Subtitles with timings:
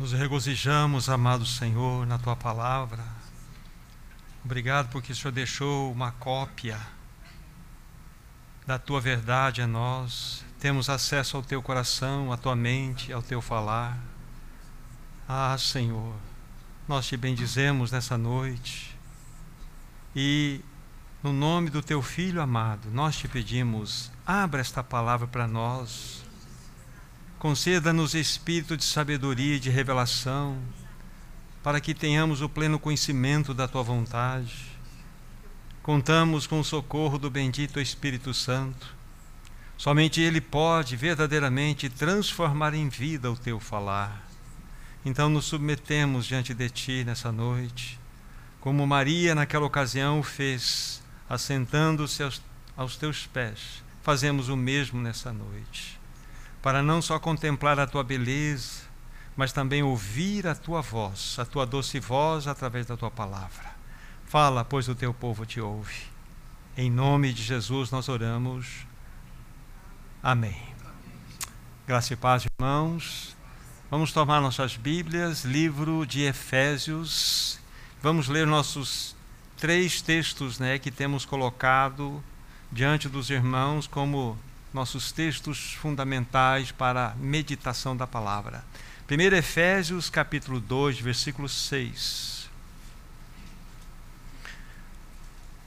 [0.00, 3.04] Nos regozijamos, amado Senhor, na tua palavra.
[4.42, 6.80] Obrigado porque o Senhor deixou uma cópia
[8.66, 10.42] da tua verdade a nós.
[10.58, 13.98] Temos acesso ao teu coração, à tua mente, ao teu falar.
[15.28, 16.14] Ah, Senhor,
[16.88, 18.96] nós te bendizemos nessa noite.
[20.16, 20.62] E
[21.22, 26.24] no nome do teu filho amado, nós te pedimos, abra esta palavra para nós.
[27.40, 30.58] Conceda-nos espírito de sabedoria e de revelação,
[31.62, 34.66] para que tenhamos o pleno conhecimento da tua vontade.
[35.82, 38.94] Contamos com o socorro do bendito Espírito Santo.
[39.78, 44.28] Somente Ele pode verdadeiramente transformar em vida o teu falar.
[45.02, 47.98] Então nos submetemos diante de Ti nessa noite,
[48.60, 52.42] como Maria naquela ocasião fez assentando-se aos,
[52.76, 55.99] aos teus pés, fazemos o mesmo nessa noite,
[56.62, 58.82] para não só contemplar a tua beleza,
[59.36, 63.70] mas também ouvir a tua voz, a tua doce voz através da tua palavra.
[64.26, 66.04] Fala, pois o teu povo te ouve.
[66.76, 68.86] Em nome de Jesus nós oramos.
[70.22, 70.62] Amém.
[71.86, 73.36] Graça e paz, irmãos.
[73.90, 77.58] Vamos tomar nossas Bíblias, livro de Efésios.
[78.02, 79.16] Vamos ler nossos
[79.56, 82.22] três textos né, que temos colocado
[82.70, 84.38] diante dos irmãos como
[84.72, 88.64] nossos textos fundamentais para a meditação da palavra.
[89.10, 92.48] 1 Efésios capítulo 2, versículo 6.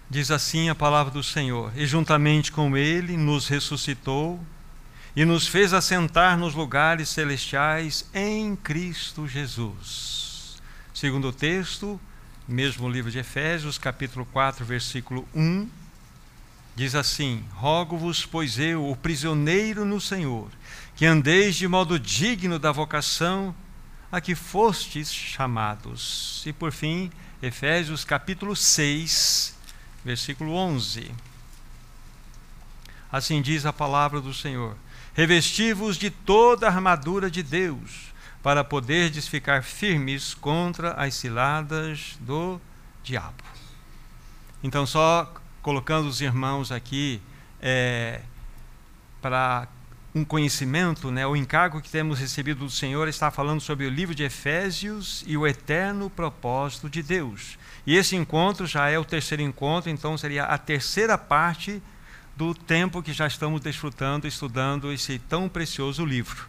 [0.09, 4.39] Diz assim a palavra do Senhor: E juntamente com ele nos ressuscitou
[5.15, 10.61] e nos fez assentar nos lugares celestiais em Cristo Jesus.
[10.93, 11.99] Segundo o texto,
[12.47, 15.67] mesmo livro de Efésios, capítulo 4, versículo 1,
[16.75, 20.49] diz assim: Rogo-vos, pois eu, o prisioneiro no Senhor,
[20.95, 23.55] que andeis de modo digno da vocação
[24.11, 26.43] a que fostes chamados.
[26.45, 29.57] E por fim, Efésios capítulo 6,
[30.05, 31.11] versículo 11.
[33.11, 34.75] Assim diz a palavra do Senhor:
[35.13, 42.59] Revesti-vos de toda a armadura de Deus para poderdes ficar firmes contra as ciladas do
[43.03, 43.43] diabo.
[44.61, 47.21] Então, só colocando os irmãos aqui
[47.61, 48.19] é,
[49.21, 49.67] para
[50.13, 54.13] um conhecimento, né, o encargo que temos recebido do Senhor está falando sobre o livro
[54.13, 57.57] de Efésios e o eterno propósito de Deus.
[57.87, 61.81] E esse encontro já é o terceiro encontro, então seria a terceira parte
[62.35, 66.47] do tempo que já estamos desfrutando, estudando esse tão precioso livro.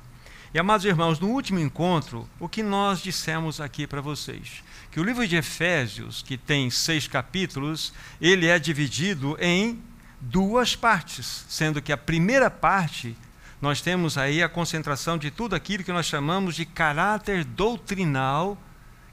[0.52, 4.63] E amados irmãos, no último encontro, o que nós dissemos aqui para vocês?
[4.94, 9.82] Que o livro de Efésios, que tem seis capítulos, ele é dividido em
[10.20, 13.16] duas partes, sendo que a primeira parte
[13.60, 18.56] nós temos aí a concentração de tudo aquilo que nós chamamos de caráter doutrinal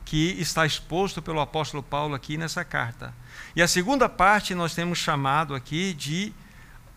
[0.05, 3.11] que está exposto pelo apóstolo Paulo aqui nessa carta.
[3.55, 6.31] E a segunda parte nós temos chamado aqui de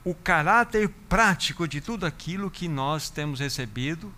[0.04, 4.12] o caráter prático de tudo aquilo que nós temos recebido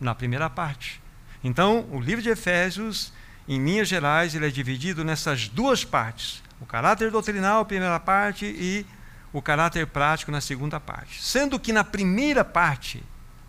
[0.00, 1.00] na primeira parte.
[1.44, 3.12] Então, o livro de Efésios,
[3.50, 8.86] em linhas gerais, ele é dividido nessas duas partes: o caráter doutrinal, primeira parte, e
[9.32, 11.20] o caráter prático na segunda parte.
[11.20, 13.02] Sendo que na primeira parte,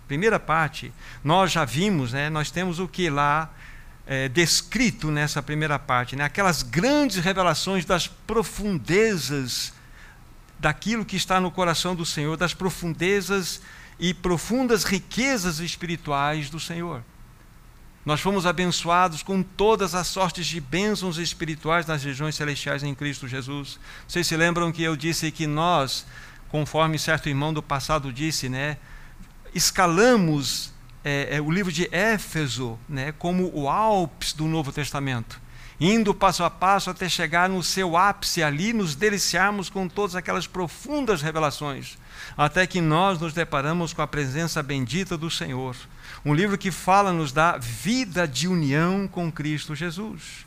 [0.08, 0.92] primeira parte,
[1.24, 3.54] nós já vimos, né, nós temos o que lá
[4.08, 9.72] é, descrito nessa primeira parte, né, aquelas grandes revelações das profundezas
[10.58, 13.62] daquilo que está no coração do Senhor, das profundezas
[14.00, 17.04] e profundas riquezas espirituais do Senhor.
[18.04, 23.28] Nós fomos abençoados com todas as sortes de bênçãos espirituais nas regiões celestiais em Cristo
[23.28, 23.80] Jesus.
[24.08, 26.06] Vocês se lembram que eu disse que nós,
[26.50, 28.78] conforme certo irmão do passado disse, né,
[29.54, 30.74] escalamos
[31.04, 35.40] é, é, o livro de Éfeso né, como o Alpes do Novo Testamento,
[35.80, 40.48] indo passo a passo até chegar no seu ápice ali, nos deliciarmos com todas aquelas
[40.48, 41.98] profundas revelações
[42.38, 45.76] até que nós nos deparamos com a presença bendita do Senhor.
[46.24, 50.46] Um livro que fala-nos da vida de união com Cristo Jesus.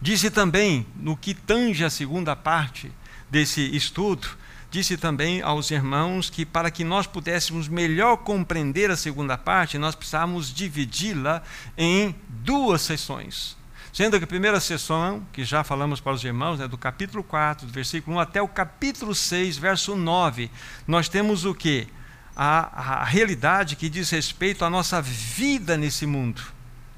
[0.00, 2.92] Disse também, no que tange a segunda parte
[3.30, 4.28] desse estudo,
[4.70, 9.94] disse também aos irmãos que para que nós pudéssemos melhor compreender a segunda parte, nós
[9.94, 11.42] precisávamos dividi-la
[11.76, 13.56] em duas sessões.
[13.92, 17.66] Sendo que a primeira sessão, que já falamos para os irmãos, né, do capítulo 4,
[17.66, 20.50] do versículo 1 até o capítulo 6, verso 9,
[20.86, 21.86] nós temos o que?
[22.34, 26.42] A, a realidade que diz respeito à nossa vida nesse mundo.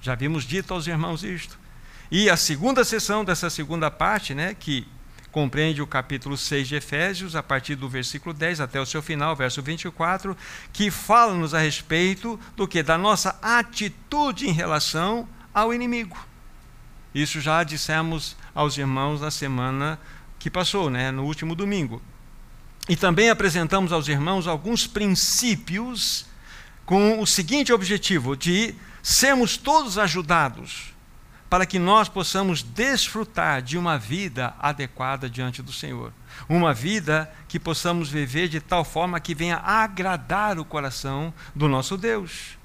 [0.01, 1.59] Já vimos dito aos irmãos isto.
[2.11, 4.87] E a segunda sessão dessa segunda parte, né, que
[5.33, 9.35] compreende o capítulo 6 de Efésios, a partir do versículo 10 até o seu final,
[9.35, 10.37] verso 24,
[10.73, 12.85] que fala-nos a respeito do que?
[12.85, 16.17] Da nossa atitude em relação ao inimigo.
[17.13, 19.99] Isso já dissemos aos irmãos na semana
[20.39, 22.01] que passou, né, no último domingo.
[22.89, 26.27] E também apresentamos aos irmãos alguns princípios
[26.85, 30.95] com o seguinte objetivo: de sermos todos ajudados
[31.49, 36.13] para que nós possamos desfrutar de uma vida adequada diante do Senhor.
[36.49, 41.97] Uma vida que possamos viver de tal forma que venha agradar o coração do nosso
[41.97, 42.59] Deus.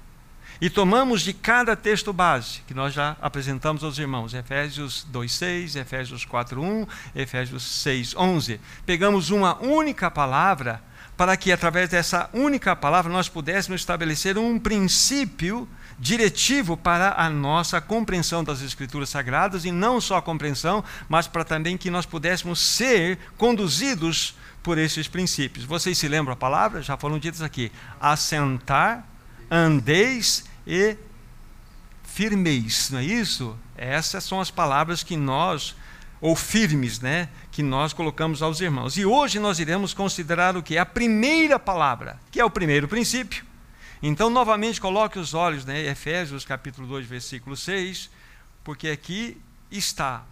[0.60, 6.26] E tomamos de cada texto base, que nós já apresentamos aos irmãos, Efésios 2:6, Efésios
[6.26, 8.60] 4:1, Efésios 6:11.
[8.84, 10.82] Pegamos uma única palavra
[11.16, 15.66] para que através dessa única palavra nós pudéssemos estabelecer um princípio
[15.98, 21.44] diretivo para a nossa compreensão das escrituras sagradas e não só a compreensão, mas para
[21.44, 25.64] também que nós pudéssemos ser conduzidos por esses princípios.
[25.64, 26.82] Vocês se lembram a palavra?
[26.82, 29.06] Já foram ditas aqui: assentar,
[29.50, 30.96] andeis e
[32.04, 33.56] firmeis, não é isso?
[33.76, 35.76] Essas são as palavras que nós,
[36.20, 38.96] ou firmes, né, que nós colocamos aos irmãos.
[38.96, 40.76] E hoje nós iremos considerar o que?
[40.76, 43.44] A primeira palavra, que é o primeiro princípio.
[44.02, 48.10] Então, novamente, coloque os olhos, né, Efésios capítulo 2, versículo 6,
[48.64, 49.40] porque aqui
[49.70, 50.24] está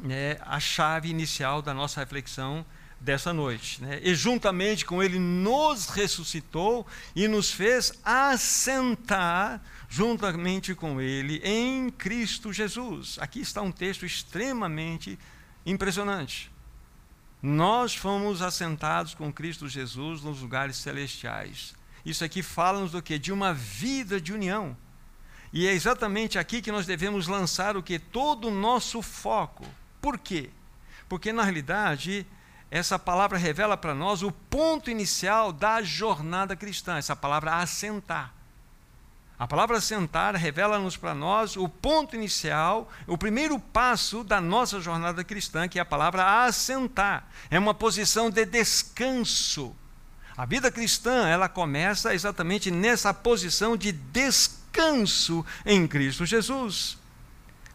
[0.00, 2.64] né, a chave inicial da nossa reflexão
[3.04, 3.82] dessa noite.
[3.82, 4.00] Né?
[4.02, 12.52] E juntamente com Ele nos ressuscitou e nos fez assentar juntamente com Ele em Cristo
[12.52, 13.18] Jesus.
[13.20, 15.18] Aqui está um texto extremamente
[15.66, 16.50] impressionante.
[17.42, 21.74] Nós fomos assentados com Cristo Jesus nos lugares celestiais.
[22.04, 23.18] Isso aqui fala-nos do que?
[23.18, 24.74] De uma vida de união.
[25.52, 27.98] E é exatamente aqui que nós devemos lançar o que?
[27.98, 29.64] Todo o nosso foco.
[30.00, 30.50] Por quê?
[31.08, 32.26] Porque na realidade
[32.74, 38.34] essa palavra revela para nós o ponto inicial da jornada cristã, essa palavra assentar.
[39.38, 45.22] A palavra assentar revela-nos para nós o ponto inicial, o primeiro passo da nossa jornada
[45.22, 47.28] cristã, que é a palavra assentar.
[47.48, 49.72] É uma posição de descanso.
[50.36, 56.98] A vida cristã, ela começa exatamente nessa posição de descanso em Cristo Jesus.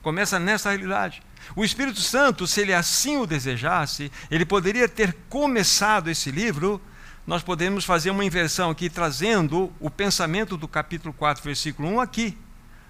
[0.01, 1.23] Começa nessa realidade.
[1.55, 6.81] O Espírito Santo, se ele assim o desejasse, ele poderia ter começado esse livro.
[7.25, 12.37] Nós podemos fazer uma inversão aqui, trazendo o pensamento do capítulo 4, versículo 1 aqui.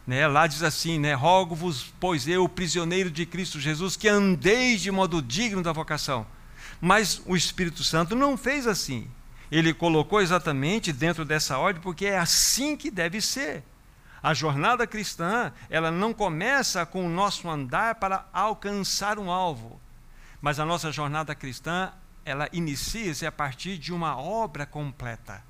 [0.05, 0.27] Né?
[0.27, 1.13] Lá diz assim: né?
[1.13, 6.25] Rogo-vos, pois eu, prisioneiro de Cristo Jesus, que andeis de modo digno da vocação.
[6.81, 9.07] Mas o Espírito Santo não fez assim.
[9.51, 13.63] Ele colocou exatamente dentro dessa ordem, porque é assim que deve ser.
[14.21, 19.79] A jornada cristã, ela não começa com o nosso andar para alcançar um alvo,
[20.41, 21.91] mas a nossa jornada cristã,
[22.25, 25.43] ela inicia-se a partir de uma obra completa.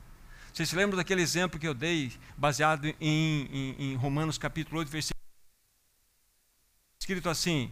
[0.54, 4.90] Vocês se lembram daquele exemplo que eu dei, baseado em, em, em Romanos capítulo 8,
[4.90, 5.20] versículo
[7.00, 7.72] escrito assim: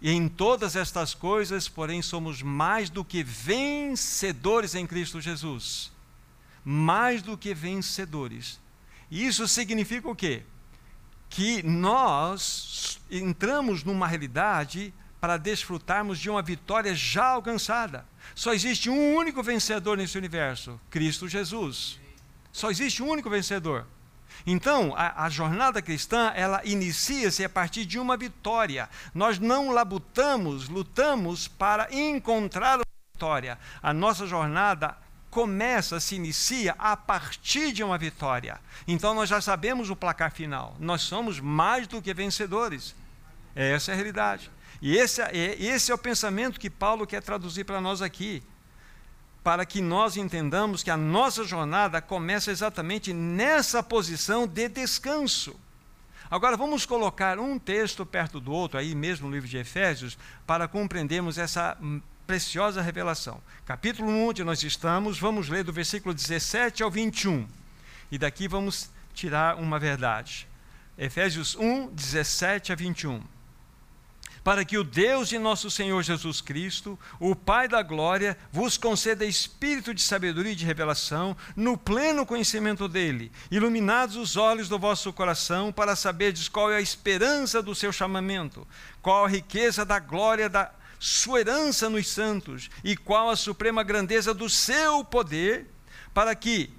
[0.00, 5.92] E em todas estas coisas, porém, somos mais do que vencedores em Cristo Jesus.
[6.64, 8.58] Mais do que vencedores
[9.10, 10.42] isso significa o quê?
[11.28, 18.06] Que nós entramos numa realidade para desfrutarmos de uma vitória já alcançada.
[18.34, 21.98] Só existe um único vencedor nesse universo: Cristo Jesus.
[22.52, 23.86] Só existe um único vencedor.
[24.46, 28.88] Então, a, a jornada cristã, ela inicia-se a partir de uma vitória.
[29.14, 32.82] Nós não labutamos, lutamos para encontrar a
[33.14, 33.58] vitória.
[33.82, 34.96] A nossa jornada
[35.34, 38.60] começa, se inicia a partir de uma vitória.
[38.86, 40.76] Então nós já sabemos o placar final.
[40.78, 42.94] Nós somos mais do que vencedores.
[43.52, 44.48] Essa é a realidade.
[44.80, 48.44] E esse é, esse é o pensamento que Paulo quer traduzir para nós aqui.
[49.42, 55.58] Para que nós entendamos que a nossa jornada começa exatamente nessa posição de descanso.
[56.30, 60.68] Agora vamos colocar um texto perto do outro, aí mesmo no livro de Efésios, para
[60.68, 61.76] compreendermos essa
[62.26, 63.40] preciosa revelação.
[63.64, 67.46] Capítulo 1, onde nós estamos, vamos ler do versículo 17 ao 21.
[68.10, 70.48] E daqui vamos tirar uma verdade.
[70.96, 73.22] Efésios 1, 17 a 21.
[74.42, 79.24] Para que o Deus de nosso Senhor Jesus Cristo, o Pai da glória, vos conceda
[79.24, 85.12] espírito de sabedoria e de revelação, no pleno conhecimento dele, iluminados os olhos do vosso
[85.14, 88.68] coração, para saberdes qual é a esperança do seu chamamento,
[89.00, 90.70] qual a riqueza da glória da
[91.04, 95.66] sua herança nos santos e qual a suprema grandeza do seu poder,
[96.14, 96.72] para que,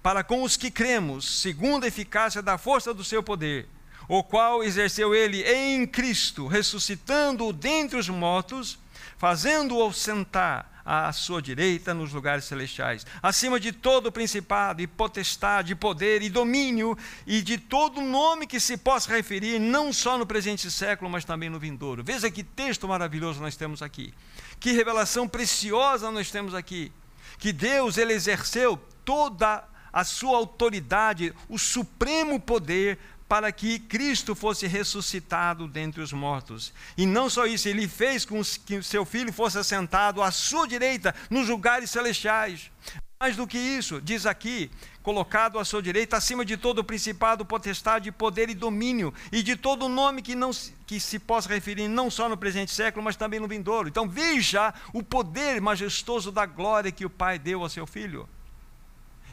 [0.00, 3.68] para com os que cremos, segundo a eficácia da força do seu poder,
[4.08, 8.78] o qual exerceu ele em Cristo, ressuscitando-o dentre os mortos,
[9.18, 16.22] fazendo-o sentar à sua direita nos lugares celestiais, acima de todo principado e potestade, poder
[16.22, 16.96] e domínio
[17.26, 21.48] e de todo nome que se possa referir, não só no presente século, mas também
[21.48, 22.02] no vindouro.
[22.04, 24.12] Veja que texto maravilhoso nós temos aqui.
[24.58, 26.92] Que revelação preciosa nós temos aqui.
[27.38, 32.98] Que Deus ele exerceu toda a sua autoridade, o supremo poder
[33.32, 36.70] para que Cristo fosse ressuscitado dentre os mortos.
[36.98, 41.14] E não só isso, ele fez com que seu filho fosse assentado à sua direita
[41.30, 42.70] nos lugares celestiais.
[43.18, 44.70] Mais do que isso, diz aqui,
[45.02, 49.56] colocado à sua direita, acima de todo o principado, potestade, poder e domínio, e de
[49.56, 50.50] todo nome que, não,
[50.86, 53.88] que se possa referir não só no presente século, mas também no vindouro.
[53.88, 58.28] Então veja o poder majestoso da glória que o Pai deu ao seu Filho.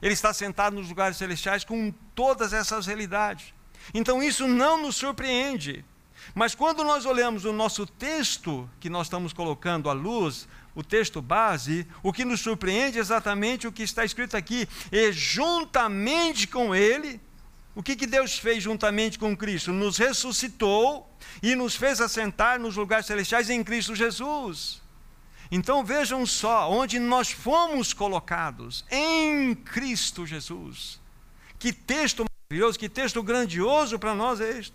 [0.02, 3.59] Ele está sentado nos lugares celestiais com todas essas realidades.
[3.94, 5.84] Então isso não nos surpreende.
[6.36, 11.22] Mas quando nós olhamos o nosso texto que nós estamos colocando à luz, o texto
[11.22, 14.68] base, o que nos surpreende é exatamente o que está escrito aqui.
[14.92, 17.20] E juntamente com ele,
[17.76, 19.72] o que, que Deus fez juntamente com Cristo?
[19.72, 21.10] Nos ressuscitou
[21.42, 24.82] e nos fez assentar nos lugares celestiais em Cristo Jesus.
[25.52, 31.00] Então vejam só, onde nós fomos colocados, em Cristo Jesus.
[31.58, 34.74] Que texto maravilhoso, que texto grandioso para nós é este.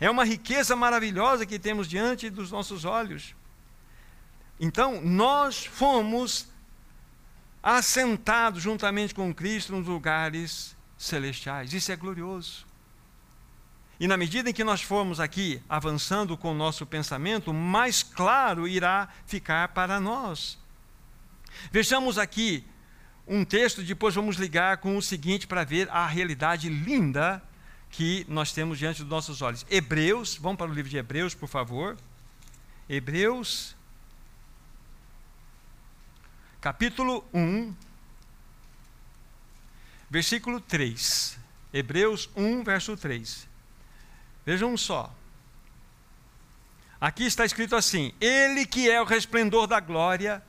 [0.00, 3.34] É uma riqueza maravilhosa que temos diante dos nossos olhos.
[4.58, 6.48] Então, nós fomos
[7.62, 11.74] assentados juntamente com Cristo nos lugares celestiais.
[11.74, 12.64] Isso é glorioso.
[14.00, 18.66] E na medida em que nós formos aqui avançando com o nosso pensamento, mais claro
[18.66, 20.58] irá ficar para nós.
[21.70, 22.64] Vejamos aqui
[23.32, 27.40] um texto, depois vamos ligar com o seguinte para ver a realidade linda
[27.88, 29.64] que nós temos diante dos nossos olhos.
[29.70, 31.96] Hebreus, vamos para o livro de Hebreus, por favor.
[32.88, 33.76] Hebreus,
[36.60, 37.72] capítulo 1,
[40.10, 41.38] versículo 3.
[41.72, 43.46] Hebreus 1, verso 3.
[44.44, 45.14] Vejam só.
[47.00, 50.42] Aqui está escrito assim: Ele que é o resplendor da glória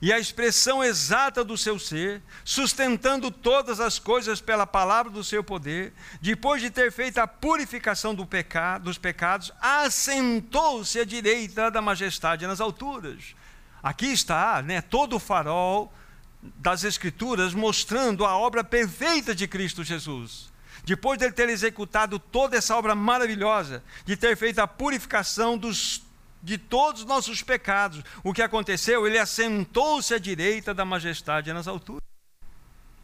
[0.00, 5.42] e a expressão exata do seu ser, sustentando todas as coisas pela palavra do seu
[5.42, 11.82] poder, depois de ter feito a purificação do pecado, dos pecados, assentou-se à direita da
[11.82, 13.34] majestade nas alturas.
[13.82, 15.92] Aqui está né, todo o farol
[16.40, 20.48] das Escrituras mostrando a obra perfeita de Cristo Jesus.
[20.84, 26.02] Depois de ter executado toda essa obra maravilhosa, de ter feito a purificação dos
[26.42, 28.02] de todos os nossos pecados.
[28.22, 29.06] O que aconteceu?
[29.06, 32.02] Ele assentou-se à direita da majestade nas alturas.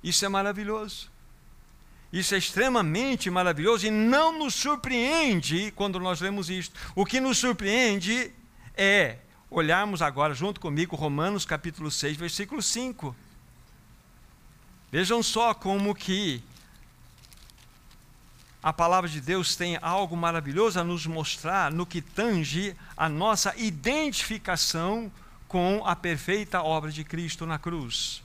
[0.02, 1.10] Isso é maravilhoso.
[2.12, 6.78] Isso é extremamente maravilhoso e não nos surpreende quando nós lemos isto.
[6.94, 8.30] O que nos surpreende
[8.76, 9.18] é
[9.50, 13.16] olharmos agora junto comigo Romanos capítulo 6, versículo 5.
[14.92, 16.40] Vejam só como que
[18.64, 23.54] a palavra de Deus tem algo maravilhoso a nos mostrar no que tange a nossa
[23.58, 25.12] identificação
[25.46, 28.22] com a perfeita obra de Cristo na cruz.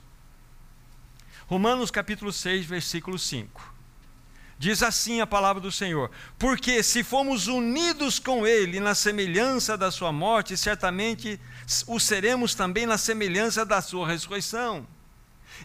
[1.46, 3.74] Romanos capítulo 6, versículo 5.
[4.58, 9.90] Diz assim a palavra do Senhor: Porque se fomos unidos com Ele na semelhança da
[9.90, 11.38] Sua morte, certamente
[11.86, 14.86] o seremos também na semelhança da Sua ressurreição.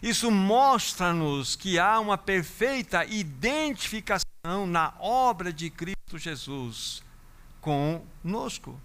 [0.02, 7.02] Isso mostra-nos que há uma perfeita identificação na obra de Cristo Jesus
[7.60, 8.80] conosco.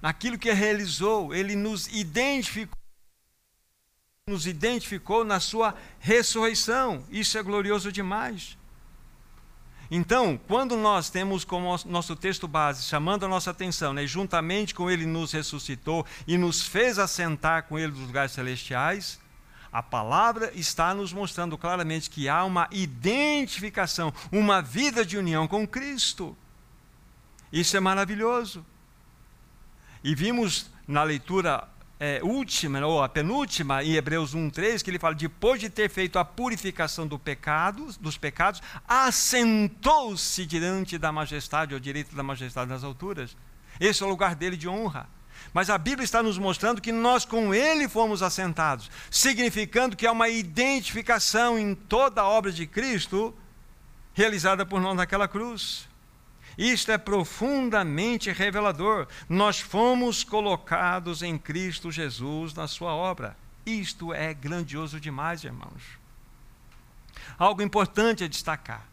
[0.00, 2.82] Naquilo que realizou, ele nos identificou
[4.28, 7.04] nos identificou na sua ressurreição.
[7.10, 8.56] Isso é glorioso demais.
[9.90, 14.90] Então, quando nós temos como nosso texto base, chamando a nossa atenção, né, juntamente com
[14.90, 19.20] Ele nos ressuscitou e nos fez assentar com Ele nos lugares celestiais,
[19.72, 25.66] a palavra está nos mostrando claramente que há uma identificação, uma vida de união com
[25.66, 26.36] Cristo.
[27.50, 28.64] Isso é maravilhoso.
[30.04, 31.66] E vimos na leitura
[31.98, 36.18] é, última, ou a penúltima, em Hebreus 1,3, que ele fala: depois de ter feito
[36.18, 42.84] a purificação do pecado, dos pecados, assentou-se diante da majestade, ou direito da majestade nas
[42.84, 43.36] alturas.
[43.78, 45.08] Esse é o lugar dele de honra.
[45.52, 50.12] Mas a Bíblia está nos mostrando que nós com Ele fomos assentados, significando que há
[50.12, 53.34] uma identificação em toda a obra de Cristo
[54.14, 55.88] realizada por nós naquela cruz.
[56.56, 59.06] Isto é profundamente revelador.
[59.28, 63.36] Nós fomos colocados em Cristo Jesus na Sua obra.
[63.64, 65.82] Isto é grandioso demais, irmãos.
[67.38, 68.91] Algo importante a destacar.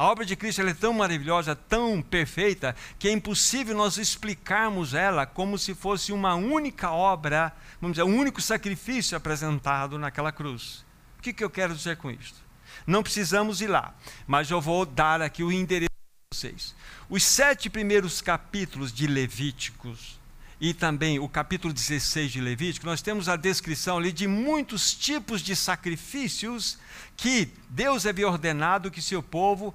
[0.00, 5.26] A obra de Cristo é tão maravilhosa, tão perfeita, que é impossível nós explicarmos ela
[5.26, 10.86] como se fosse uma única obra, vamos dizer, um único sacrifício apresentado naquela cruz.
[11.18, 12.38] O que, que eu quero dizer com isto?
[12.86, 13.94] Não precisamos ir lá,
[14.26, 16.74] mas eu vou dar aqui o endereço para vocês.
[17.10, 20.18] Os sete primeiros capítulos de Levíticos
[20.58, 25.42] e também o capítulo 16 de Levítico, nós temos a descrição ali de muitos tipos
[25.42, 26.78] de sacrifícios
[27.18, 29.74] que Deus havia ordenado que seu povo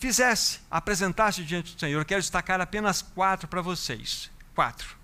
[0.00, 2.00] fizesse, apresentasse diante do Senhor.
[2.00, 4.30] Eu quero destacar apenas quatro para vocês.
[4.54, 4.96] Quatro.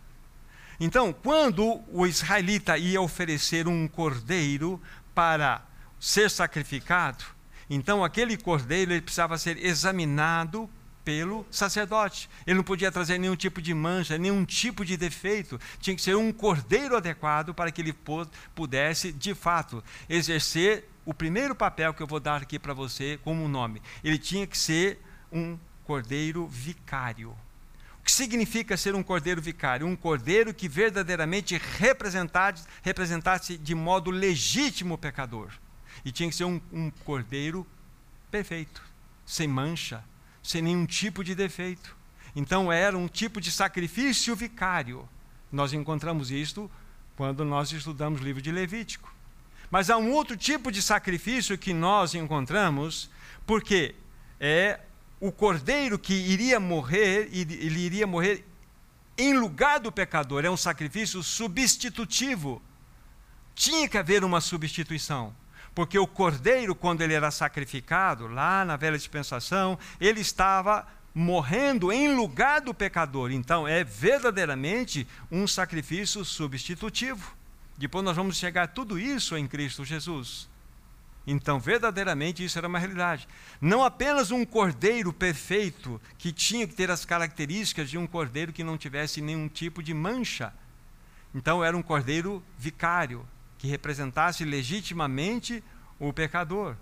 [0.81, 4.83] Então, quando o israelita ia oferecer um cordeiro
[5.15, 5.63] para
[6.01, 7.25] ser sacrificado,
[7.69, 10.69] então aquele cordeiro ele precisava ser examinado
[11.07, 12.29] pelo sacerdote.
[12.45, 15.59] Ele não podia trazer nenhum tipo de mancha, nenhum tipo de defeito.
[15.79, 17.97] Tinha que ser um cordeiro adequado para que ele
[18.57, 23.47] pudesse, de fato, exercer o primeiro papel que eu vou dar aqui para você como
[23.47, 23.81] nome.
[24.03, 27.31] Ele tinha que ser um cordeiro vicário.
[28.01, 29.87] O que significa ser um cordeiro vicário?
[29.87, 35.53] Um cordeiro que verdadeiramente representasse, representasse de modo legítimo o pecador.
[36.05, 37.65] E tinha que ser um, um cordeiro
[38.29, 38.83] perfeito,
[39.25, 40.03] sem mancha,
[40.47, 41.97] sem nenhum tipo de defeito.
[42.35, 45.09] Então era um tipo de sacrifício vicário.
[45.51, 46.71] Nós encontramos isto
[47.17, 49.13] quando nós estudamos o livro de Levítico.
[49.71, 53.11] Mas há um outro tipo de sacrifício que nós encontramos,
[53.45, 53.95] porque
[54.39, 54.81] é
[55.19, 58.45] o cordeiro que iria morrer, ele iria morrer
[59.19, 62.63] em lugar do pecador, é um sacrifício substitutivo.
[63.55, 65.35] Tinha que haver uma substituição.
[65.77, 72.17] Porque o cordeiro, quando ele era sacrificado, lá na velha dispensação, ele estava morrendo em
[72.17, 73.31] lugar do pecador.
[73.31, 77.37] Então, é verdadeiramente um sacrifício substitutivo.
[77.77, 80.49] Depois nós vamos chegar a tudo isso em Cristo Jesus.
[81.27, 83.29] Então, verdadeiramente, isso era uma realidade.
[83.61, 88.65] Não apenas um cordeiro perfeito, que tinha que ter as características de um cordeiro que
[88.65, 90.55] não tivesse nenhum tipo de mancha.
[91.35, 95.63] Então, era um cordeiro vicário, que representasse legitimamente
[95.99, 96.77] o pecador,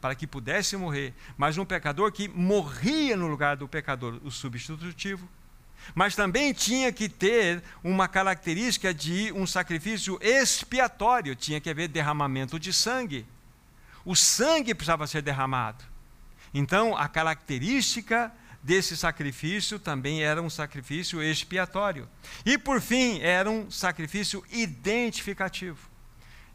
[0.00, 1.14] para que pudesse morrer.
[1.36, 5.28] Mas um pecador que morria no lugar do pecador, o substitutivo.
[5.94, 12.58] Mas também tinha que ter uma característica de um sacrifício expiatório, tinha que haver derramamento
[12.58, 13.26] de sangue.
[14.04, 15.84] O sangue precisava ser derramado.
[16.52, 18.32] Então, a característica
[18.64, 22.08] desse sacrifício também era um sacrifício expiatório.
[22.46, 25.78] E, por fim, era um sacrifício identificativo.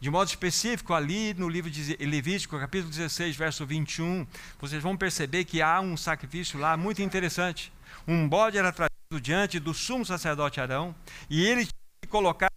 [0.02, 4.26] De modo específico, ali no livro de Levítico, capítulo 16, verso 21,
[4.60, 7.72] vocês vão perceber que há um sacrifício lá muito interessante.
[8.08, 10.96] Um bode era trazido diante do sumo sacerdote Arão
[11.30, 12.50] e ele tinha que colocar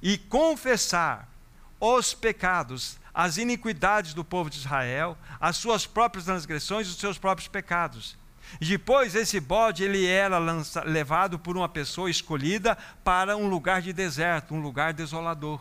[0.00, 1.28] e confessar
[1.80, 7.48] os pecados as iniquidades do povo de Israel, as suas próprias transgressões os seus próprios
[7.48, 8.16] pecados.
[8.60, 13.80] E depois esse bode ele era lança, levado por uma pessoa escolhida para um lugar
[13.80, 15.60] de deserto, um lugar desolador,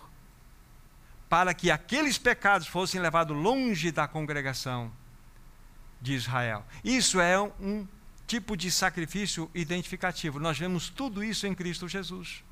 [1.29, 4.91] para que aqueles pecados fossem levados longe da congregação
[6.01, 6.65] de Israel.
[6.83, 7.87] Isso é um, um
[8.25, 10.39] tipo de sacrifício identificativo.
[10.39, 12.43] Nós vemos tudo isso em Cristo Jesus.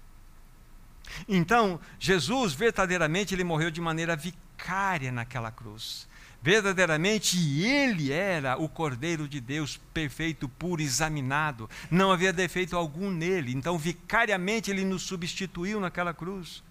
[1.27, 6.07] Então, Jesus verdadeiramente ele morreu de maneira vicária naquela cruz.
[6.41, 11.69] Verdadeiramente ele era o Cordeiro de Deus, perfeito, puro, examinado.
[11.91, 13.53] Não havia defeito algum nele.
[13.53, 16.63] Então, vicariamente ele nos substituiu naquela cruz.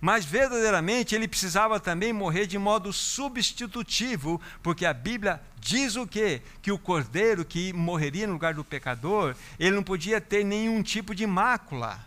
[0.00, 6.42] Mas verdadeiramente ele precisava também morrer de modo substitutivo, porque a Bíblia diz o quê?
[6.60, 11.14] Que o cordeiro que morreria no lugar do pecador, ele não podia ter nenhum tipo
[11.14, 12.04] de mácula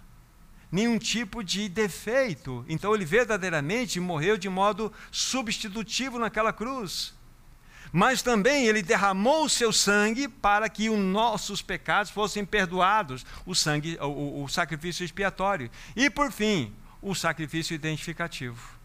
[0.71, 2.65] nenhum tipo de defeito.
[2.67, 7.13] Então ele verdadeiramente morreu de modo substitutivo naquela cruz.
[7.91, 13.55] Mas também ele derramou o seu sangue para que os nossos pecados fossem perdoados, o
[13.55, 15.71] sangue, o, o sacrifício expiatório.
[15.95, 18.77] E por fim, o sacrifício identificativo.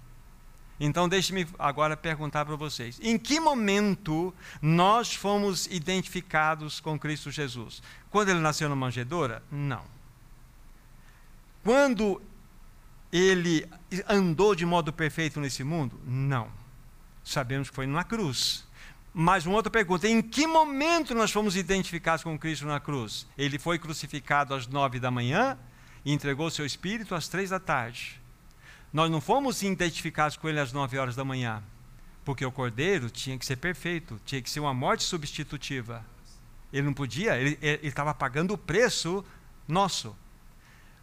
[0.81, 7.83] Então deixe-me agora perguntar para vocês: em que momento nós fomos identificados com Cristo Jesus?
[8.11, 9.43] Quando ele nasceu na manjedoura?
[9.51, 9.94] Não.
[11.65, 12.21] Quando
[13.11, 13.67] ele
[14.07, 15.99] andou de modo perfeito nesse mundo?
[16.05, 16.49] Não.
[17.25, 18.67] Sabemos que foi na cruz.
[19.15, 23.27] Mas uma outra pergunta: em que momento nós fomos identificados com Cristo na cruz?
[23.39, 25.59] Ele foi crucificado às nove da manhã
[26.05, 28.21] e entregou seu espírito às três da tarde.
[28.93, 31.63] Nós não fomos identificados com ele às nove horas da manhã,
[32.25, 36.05] porque o cordeiro tinha que ser perfeito, tinha que ser uma morte substitutiva.
[36.71, 39.25] Ele não podia, ele estava pagando o preço
[39.67, 40.15] nosso.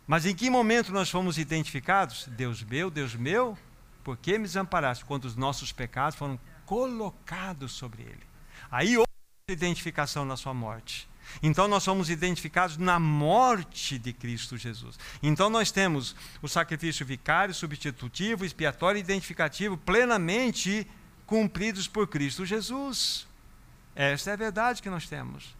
[0.07, 2.27] Mas em que momento nós fomos identificados?
[2.27, 3.57] Deus meu, Deus meu,
[4.03, 5.05] por que me desamparaste?
[5.05, 8.23] Quando os nossos pecados foram colocados sobre ele.
[8.69, 9.07] Aí houve
[9.49, 11.09] identificação na sua morte.
[11.41, 14.97] Então nós somos identificados na morte de Cristo Jesus.
[15.21, 20.87] Então nós temos o sacrifício vicário, substitutivo, expiatório e identificativo plenamente
[21.25, 23.27] cumpridos por Cristo Jesus.
[23.95, 25.55] Esta é a verdade que nós temos.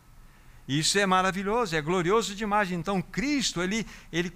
[0.72, 2.72] Isso é maravilhoso, é glorioso demais.
[2.72, 4.32] Então Cristo, ele, ele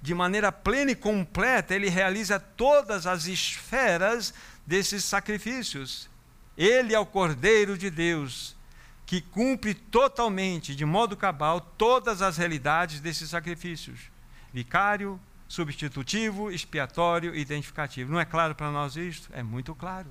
[0.00, 4.32] de maneira plena e completa, ele realiza todas as esferas
[4.66, 6.08] desses sacrifícios.
[6.56, 8.56] Ele é o Cordeiro de Deus,
[9.04, 14.10] que cumpre totalmente, de modo cabal, todas as realidades desses sacrifícios:
[14.50, 18.10] vicário, substitutivo, expiatório identificativo.
[18.10, 19.28] Não é claro para nós isto?
[19.34, 20.08] É muito claro.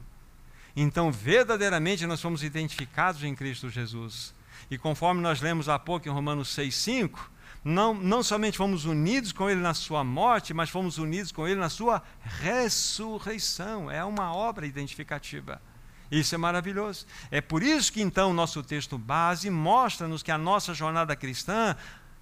[0.75, 4.37] Então, verdadeiramente, nós somos identificados em Cristo Jesus.
[4.69, 7.19] E conforme nós lemos há pouco em Romanos 6,5,
[7.63, 11.59] não, não somente fomos unidos com Ele na Sua morte, mas fomos unidos com Ele
[11.59, 13.91] na Sua ressurreição.
[13.91, 15.61] É uma obra identificativa.
[16.09, 17.05] Isso é maravilhoso.
[17.29, 21.75] É por isso que então o nosso texto base mostra-nos que a nossa jornada cristã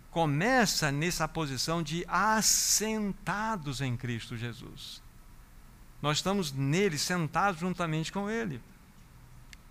[0.09, 5.03] começa nessa posição de assentados em Cristo Jesus.
[6.01, 8.61] Nós estamos nele, sentados juntamente com Ele.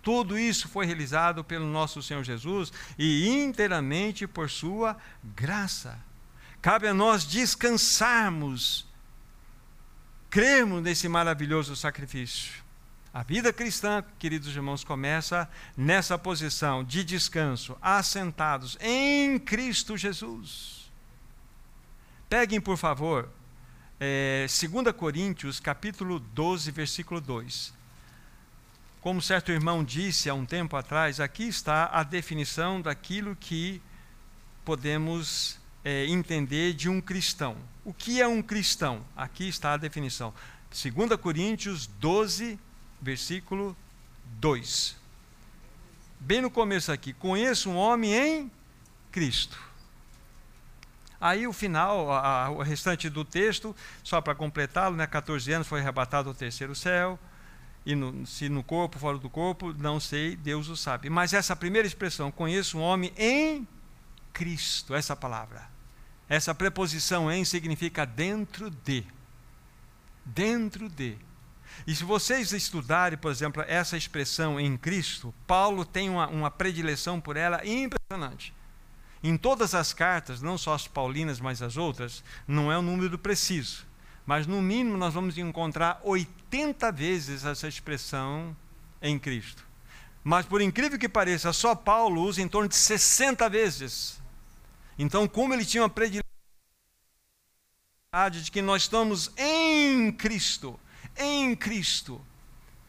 [0.05, 5.97] Tudo isso foi realizado pelo nosso Senhor Jesus e inteiramente por Sua graça.
[6.61, 8.85] Cabe a nós descansarmos,
[10.29, 12.63] crermos nesse maravilhoso sacrifício.
[13.11, 20.91] A vida cristã, queridos irmãos, começa nessa posição de descanso, assentados em Cristo Jesus.
[22.29, 23.27] Peguem, por favor,
[23.99, 27.74] é, 2 Coríntios, capítulo 12, versículo 2.
[29.05, 33.79] Como certo irmão disse há um tempo atrás, aqui está a definição daquilo que
[34.65, 37.55] podemos é, entender de um cristão.
[37.83, 39.05] O que é um cristão?
[39.15, 40.33] Aqui está a definição.
[40.71, 42.59] 2 Coríntios 12,
[42.99, 43.77] versículo
[44.39, 44.95] 2.
[46.19, 48.51] Bem no começo aqui, conheço um homem em
[49.11, 49.61] Cristo.
[51.21, 55.67] Aí o final, a, a, o restante do texto, só para completá-lo, né, 14 anos
[55.67, 57.19] foi arrebatado ao terceiro céu,
[57.85, 61.09] e no, se no corpo, fora do corpo, não sei, Deus o sabe.
[61.09, 63.67] Mas essa primeira expressão, conheço um homem em
[64.33, 65.69] Cristo, essa palavra.
[66.27, 69.05] Essa preposição em significa dentro de.
[70.25, 71.15] Dentro de.
[71.85, 77.21] E se vocês estudarem, por exemplo, essa expressão em Cristo, Paulo tem uma, uma predileção
[77.21, 78.53] por ela impressionante.
[79.21, 83.19] Em todas as cartas, não só as paulinas, mas as outras, não é um número
[83.19, 83.84] preciso,
[84.25, 88.55] mas no mínimo nós vamos encontrar 80 vezes essa expressão
[89.01, 89.63] em Cristo.
[90.23, 94.19] Mas por incrível que pareça, só Paulo usa em torno de 60 vezes.
[94.97, 96.25] Então, como ele tinha uma predileção
[98.31, 100.79] de que nós estamos em Cristo,
[101.17, 102.25] em Cristo.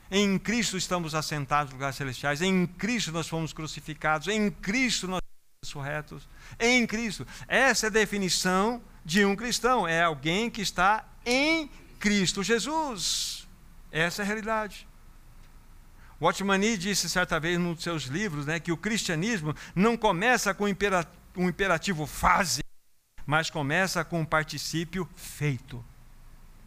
[0.09, 5.21] Em Cristo estamos assentados nos lugares celestiais, em Cristo nós fomos crucificados, em Cristo nós
[5.21, 6.29] somos ressurretos,
[6.61, 7.27] em Cristo.
[7.49, 13.47] Essa é a definição de um cristão, é alguém que está em Cristo Jesus.
[13.91, 14.87] Essa é a realidade.
[16.21, 20.65] Watchman disse certa vez num dos seus livros né, que o cristianismo não começa com
[20.65, 22.63] um imperativo fase,
[23.27, 25.85] mas começa com um particípio feito.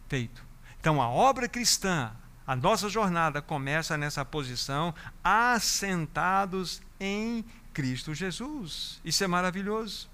[0.08, 0.44] Feito.
[0.78, 2.12] Então, a obra cristã,
[2.46, 9.00] a nossa jornada começa nessa posição, assentados em Cristo Jesus.
[9.04, 10.08] Isso é maravilhoso.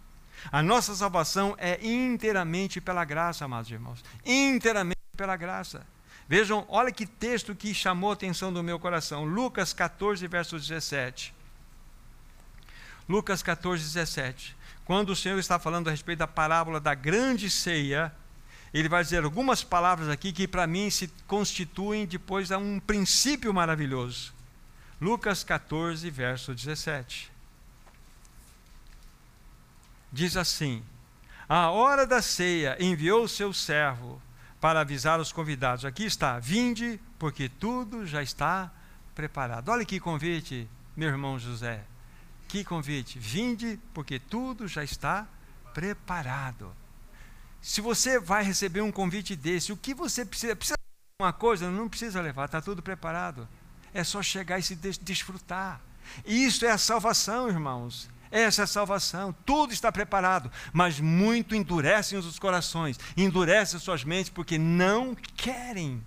[0.50, 4.04] A nossa salvação é inteiramente pela graça, amados irmãos.
[4.24, 5.86] Inteiramente pela graça.
[6.28, 9.24] Vejam, olha que texto que chamou a atenção do meu coração.
[9.24, 11.32] Lucas 14, verso 17.
[13.08, 14.56] Lucas 14, 17.
[14.84, 18.12] Quando o Senhor está falando a respeito da parábola da grande ceia,
[18.74, 23.54] ele vai dizer algumas palavras aqui que para mim se constituem depois a um princípio
[23.54, 24.34] maravilhoso.
[25.00, 27.35] Lucas 14, verso 17.
[30.12, 30.82] Diz assim:
[31.48, 34.20] A hora da ceia enviou o seu servo
[34.60, 35.84] para avisar os convidados.
[35.84, 38.70] Aqui está: Vinde, porque tudo já está
[39.14, 39.68] preparado.
[39.70, 41.84] Olha que convite, meu irmão José.
[42.48, 43.18] Que convite.
[43.18, 45.26] Vinde, porque tudo já está
[45.74, 46.72] preparado.
[47.60, 50.54] Se você vai receber um convite desse, o que você precisa?
[50.54, 50.76] Precisa
[51.20, 51.70] uma coisa?
[51.70, 53.48] Não precisa levar, está tudo preparado.
[53.92, 55.80] É só chegar e se desfrutar.
[56.24, 58.08] Isso é a salvação, irmãos.
[58.36, 59.34] Essa é a salvação.
[59.46, 66.04] Tudo está preparado, mas muito endurecem os corações, endurecem suas mentes porque não querem.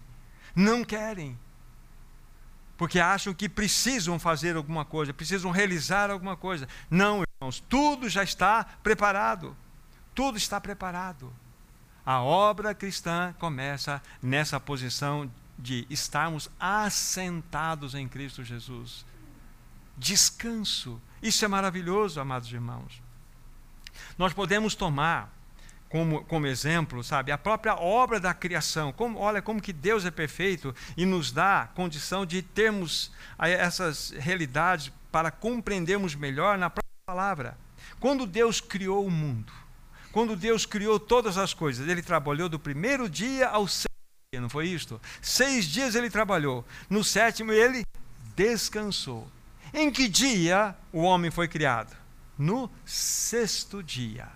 [0.56, 1.36] Não querem.
[2.78, 6.68] Porque acham que precisam fazer alguma coisa, precisam realizar alguma coisa.
[6.88, 9.58] Não, irmãos, tudo já está preparado.
[10.14, 11.34] Tudo está preparado.
[12.06, 19.04] A obra cristã começa nessa posição de estarmos assentados em Cristo Jesus.
[19.98, 21.02] Descanso.
[21.22, 23.02] Isso é maravilhoso, amados irmãos.
[24.18, 25.34] Nós podemos tomar
[25.90, 28.94] como, como exemplo, sabe, a própria obra da criação.
[28.94, 34.92] Como, olha como que Deus é perfeito e nos dá condição de termos essas realidades
[35.12, 37.58] para compreendermos melhor na própria palavra.
[38.00, 39.52] Quando Deus criou o mundo,
[40.12, 43.90] quando Deus criou todas as coisas, ele trabalhou do primeiro dia ao sétimo
[44.32, 45.02] dia, não foi isto?
[45.22, 47.84] Seis dias ele trabalhou, no sétimo ele
[48.36, 49.28] descansou.
[49.74, 51.96] Em que dia o homem foi criado?
[52.38, 54.28] No sexto dia.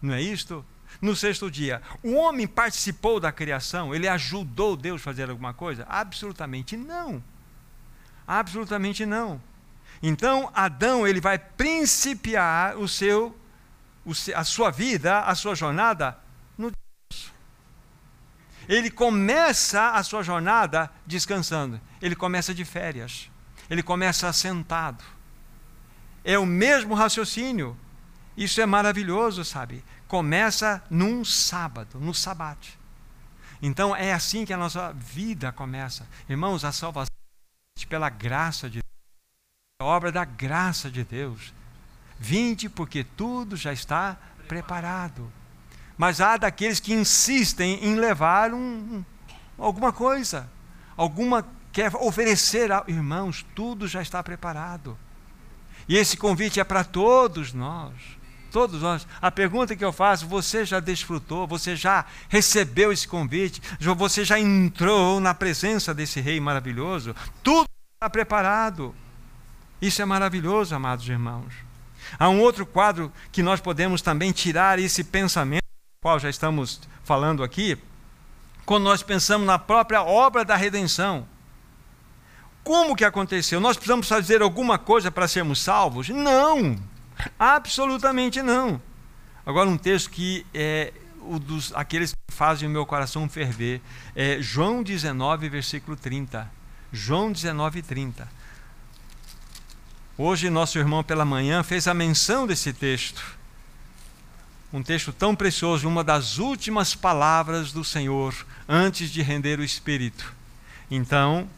[0.00, 0.64] Não é isto?
[1.02, 1.82] no sexto dia.
[2.02, 3.92] O homem participou da criação?
[3.94, 5.84] Ele ajudou Deus a fazer alguma coisa?
[5.88, 7.22] Absolutamente não.
[8.26, 9.42] Absolutamente não.
[10.00, 13.36] Então, Adão ele vai principiar o seu,
[14.34, 16.18] a sua vida, a sua jornada
[16.56, 17.32] no Deus.
[18.68, 21.80] Ele começa a sua jornada descansando.
[22.00, 23.28] Ele começa de férias.
[23.72, 25.02] Ele começa assentado.
[26.22, 27.76] É o mesmo raciocínio.
[28.36, 29.82] Isso é maravilhoso, sabe?
[30.12, 32.78] começa num sábado, no sabate.
[33.62, 36.06] Então é assim que a nossa vida começa.
[36.28, 37.14] Irmãos, a salvação
[37.80, 38.84] é pela graça de Deus,
[39.80, 41.54] a obra da graça de Deus.
[42.18, 45.32] Vinde, porque tudo já está preparado.
[45.96, 49.02] Mas há daqueles que insistem em levar um,
[49.56, 50.46] alguma coisa,
[50.94, 54.96] alguma quer oferecer, a, irmãos, tudo já está preparado.
[55.88, 57.92] E esse convite é para todos nós
[58.52, 59.06] todos nós.
[59.20, 61.46] A pergunta que eu faço: você já desfrutou?
[61.48, 63.60] Você já recebeu esse convite?
[63.96, 67.16] Você já entrou na presença desse Rei maravilhoso?
[67.42, 68.94] Tudo está preparado.
[69.80, 71.52] Isso é maravilhoso, amados irmãos.
[72.18, 75.64] Há um outro quadro que nós podemos também tirar esse pensamento,
[76.00, 77.78] qual já estamos falando aqui,
[78.66, 81.26] quando nós pensamos na própria obra da redenção.
[82.64, 83.60] Como que aconteceu?
[83.60, 86.08] Nós precisamos fazer alguma coisa para sermos salvos?
[86.08, 86.78] Não!
[87.38, 88.80] Absolutamente não.
[89.44, 90.92] Agora, um texto que é
[91.26, 93.80] o dos, aqueles que fazem o meu coração ferver.
[94.14, 96.50] É João 19, versículo 30.
[96.92, 98.28] João 19, 30.
[100.16, 103.22] Hoje, nosso irmão pela manhã fez a menção desse texto.
[104.72, 108.34] Um texto tão precioso, uma das últimas palavras do Senhor
[108.68, 110.34] antes de render o Espírito.
[110.90, 111.48] Então,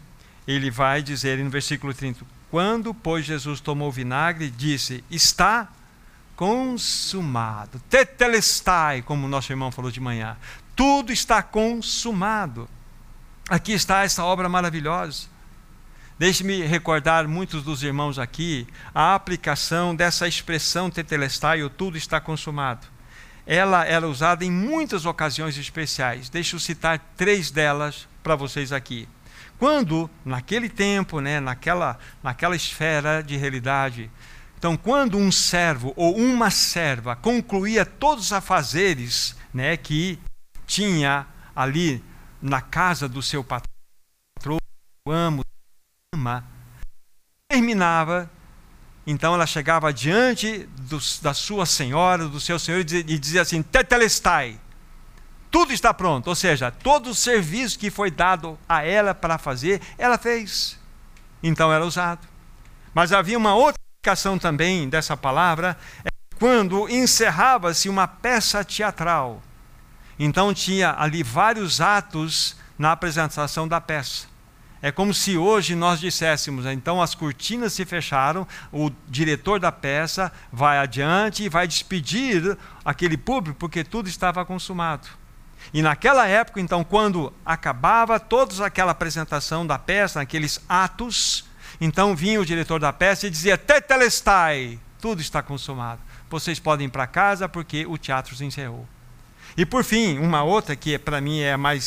[0.47, 5.69] ele vai dizer no versículo 30: quando, pois, Jesus tomou vinagre, disse: Está
[6.37, 7.81] consumado.
[7.91, 10.37] Tetelestai, como o nosso irmão falou de manhã.
[10.77, 12.69] Tudo está consumado.
[13.49, 15.27] Aqui está essa obra maravilhosa.
[16.17, 22.87] Deixe-me recordar muitos dos irmãos aqui a aplicação dessa expressão tetelestai, ou tudo está consumado.
[23.45, 26.29] Ela era usada em muitas ocasiões especiais.
[26.29, 29.09] Deixe eu citar três delas para vocês aqui.
[29.59, 34.11] Quando, naquele tempo, né, naquela, naquela esfera de realidade,
[34.65, 40.19] então, quando um servo ou uma serva concluía todos os afazeres né, que
[40.67, 42.03] tinha ali
[42.41, 44.57] na casa do seu patrão,
[45.07, 45.43] amo,
[46.15, 46.45] ama,
[47.47, 48.31] terminava,
[49.07, 53.43] então ela chegava diante do, da sua senhora, do seu senhor, e dizia, e dizia
[53.43, 54.59] assim: Tetelestai,
[55.55, 59.81] tudo está pronto, ou seja, todo o serviço que foi dado a ela para fazer,
[59.97, 60.77] ela fez.
[61.41, 62.27] Então era usado.
[62.93, 66.09] Mas havia uma outra explicação também dessa palavra, é
[66.41, 69.41] quando encerrava-se uma peça teatral.
[70.19, 74.27] Então tinha ali vários atos na apresentação da peça.
[74.83, 80.33] É como se hoje nós disséssemos, então as cortinas se fecharam, o diretor da peça
[80.53, 85.23] vai adiante e vai despedir aquele público porque tudo estava consumado.
[85.73, 91.45] E naquela época, então, quando acabava toda aquela apresentação da peça, aqueles atos,
[91.81, 96.01] então vinha o diretor da peça e dizia: Tetelestai, tudo está consumado.
[96.31, 98.87] Vocês podem ir para casa porque o teatro se encerrou.
[99.57, 101.85] E por fim, uma outra que para mim é mais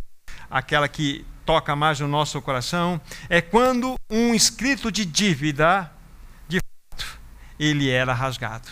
[0.49, 2.99] aquela que toca mais no nosso coração,
[3.29, 5.89] é quando um escrito de dívida,
[6.47, 7.19] de fato,
[7.57, 8.67] ele era rasgado.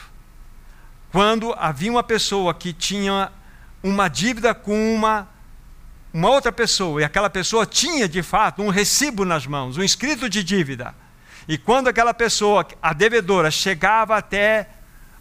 [1.12, 3.32] Quando havia uma pessoa que tinha
[3.86, 5.30] uma dívida com uma,
[6.12, 10.28] uma outra pessoa, e aquela pessoa tinha de fato um recibo nas mãos, um escrito
[10.28, 10.96] de dívida.
[11.48, 14.68] E quando aquela pessoa, a devedora, chegava até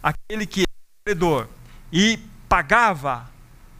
[0.01, 1.47] aquele que era devedor
[1.93, 2.17] e
[2.49, 3.29] pagava,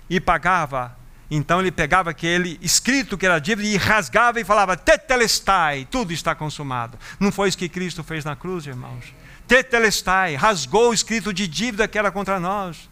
[0.07, 0.95] e pagava,
[1.31, 6.35] então ele pegava aquele escrito que era dívida e rasgava e falava: Tetelestai, tudo está
[6.35, 6.99] consumado.
[7.19, 9.05] Não foi isso que Cristo fez na cruz, irmãos?
[9.47, 12.87] Tetelestai, rasgou o escrito de dívida que era contra nós.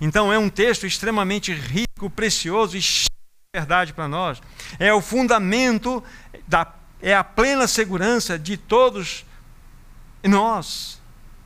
[0.00, 3.08] Então é um texto extremamente rico, precioso e cheio
[3.54, 4.40] de verdade para nós.
[4.78, 6.02] É o fundamento,
[6.46, 9.24] da, é a plena segurança de todos
[10.22, 11.00] nós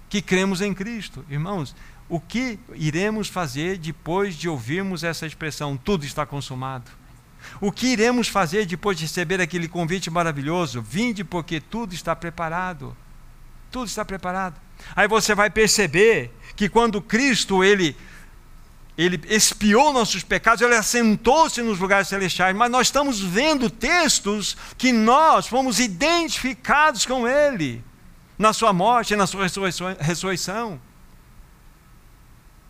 [0.09, 1.25] que cremos em Cristo.
[1.31, 1.75] Irmãos,
[2.09, 6.91] o que iremos fazer depois de ouvirmos essa expressão, tudo está consumado?
[7.61, 10.83] O que iremos fazer depois de receber aquele convite maravilhoso?
[10.83, 12.97] Vinde, porque tudo está preparado.
[13.71, 14.61] Tudo está preparado.
[14.95, 17.97] Aí você vai perceber que quando Cristo ele
[18.97, 24.93] ele expiou nossos pecados, ele assentou-se nos lugares celestiais, mas nós estamos vendo textos que
[24.93, 27.83] nós fomos identificados com ele
[28.39, 29.49] na sua morte, na sua
[29.99, 30.81] ressurreição.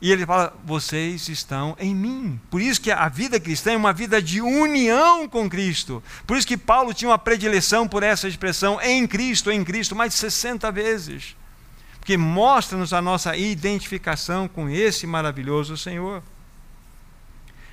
[0.01, 2.41] E ele fala: vocês estão em mim.
[2.51, 6.03] Por isso que a vida cristã é uma vida de união com Cristo.
[6.27, 10.13] Por isso que Paulo tinha uma predileção por essa expressão em Cristo, em Cristo, mais
[10.13, 11.37] de 60 vezes.
[12.03, 16.21] Porque mostra-nos a nossa identificação com esse maravilhoso Senhor.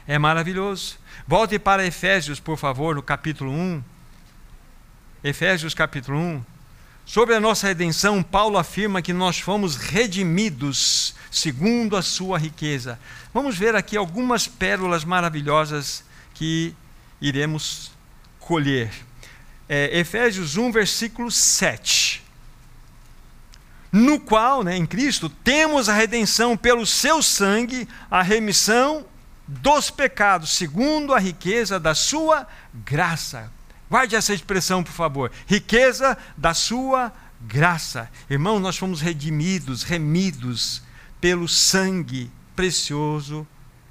[0.07, 0.99] É maravilhoso.
[1.27, 3.83] Volte para Efésios, por favor, no capítulo 1.
[5.23, 6.45] Efésios capítulo 1.
[7.07, 12.99] Sobre a nossa redenção, Paulo afirma que nós fomos redimidos segundo a sua riqueza.
[13.33, 16.03] Vamos ver aqui algumas pérolas maravilhosas
[16.35, 16.75] que
[17.19, 17.91] iremos
[18.39, 18.91] colher.
[19.67, 22.08] É, Efésios 1, versículo 7.
[23.91, 29.05] No qual, né, em Cristo, temos a redenção pelo seu sangue, a remissão
[29.47, 33.51] dos pecados, segundo a riqueza da sua graça
[33.89, 35.31] Guarde essa expressão, por favor.
[35.47, 38.09] Riqueza da sua graça.
[38.29, 40.83] Irmão, nós fomos redimidos, remidos
[41.19, 43.47] pelo sangue precioso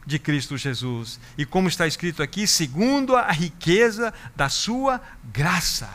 [0.06, 1.18] de Cristo Jesus.
[1.36, 5.90] E como está escrito aqui, segundo a riqueza da sua graça.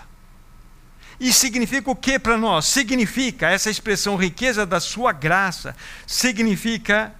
[1.19, 2.65] E significa o que para nós?
[2.65, 5.75] Significa, essa expressão riqueza da sua graça,
[6.07, 7.13] significa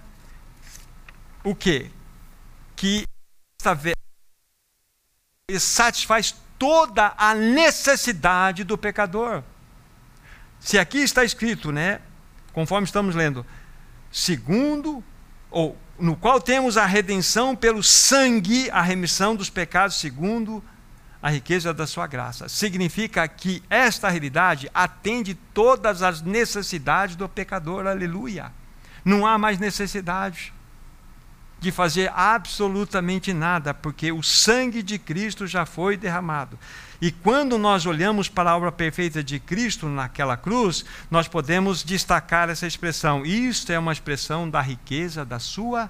[1.42, 1.90] o quê?
[2.76, 3.04] Que
[5.58, 9.42] satisfaz toda a necessidade do pecador.
[10.58, 12.00] Se aqui está escrito, né,
[12.52, 13.44] conforme estamos lendo,
[14.10, 15.04] segundo
[15.50, 20.62] ou no qual temos a redenção pelo sangue, a remissão dos pecados segundo
[21.24, 22.50] a riqueza da sua graça.
[22.50, 27.86] Significa que esta realidade atende todas as necessidades do pecador.
[27.86, 28.52] Aleluia.
[29.02, 30.52] Não há mais necessidade
[31.58, 36.58] de fazer absolutamente nada, porque o sangue de Cristo já foi derramado.
[37.00, 42.50] E quando nós olhamos para a obra perfeita de Cristo naquela cruz, nós podemos destacar
[42.50, 43.24] essa expressão.
[43.24, 45.88] Isto é uma expressão da riqueza da sua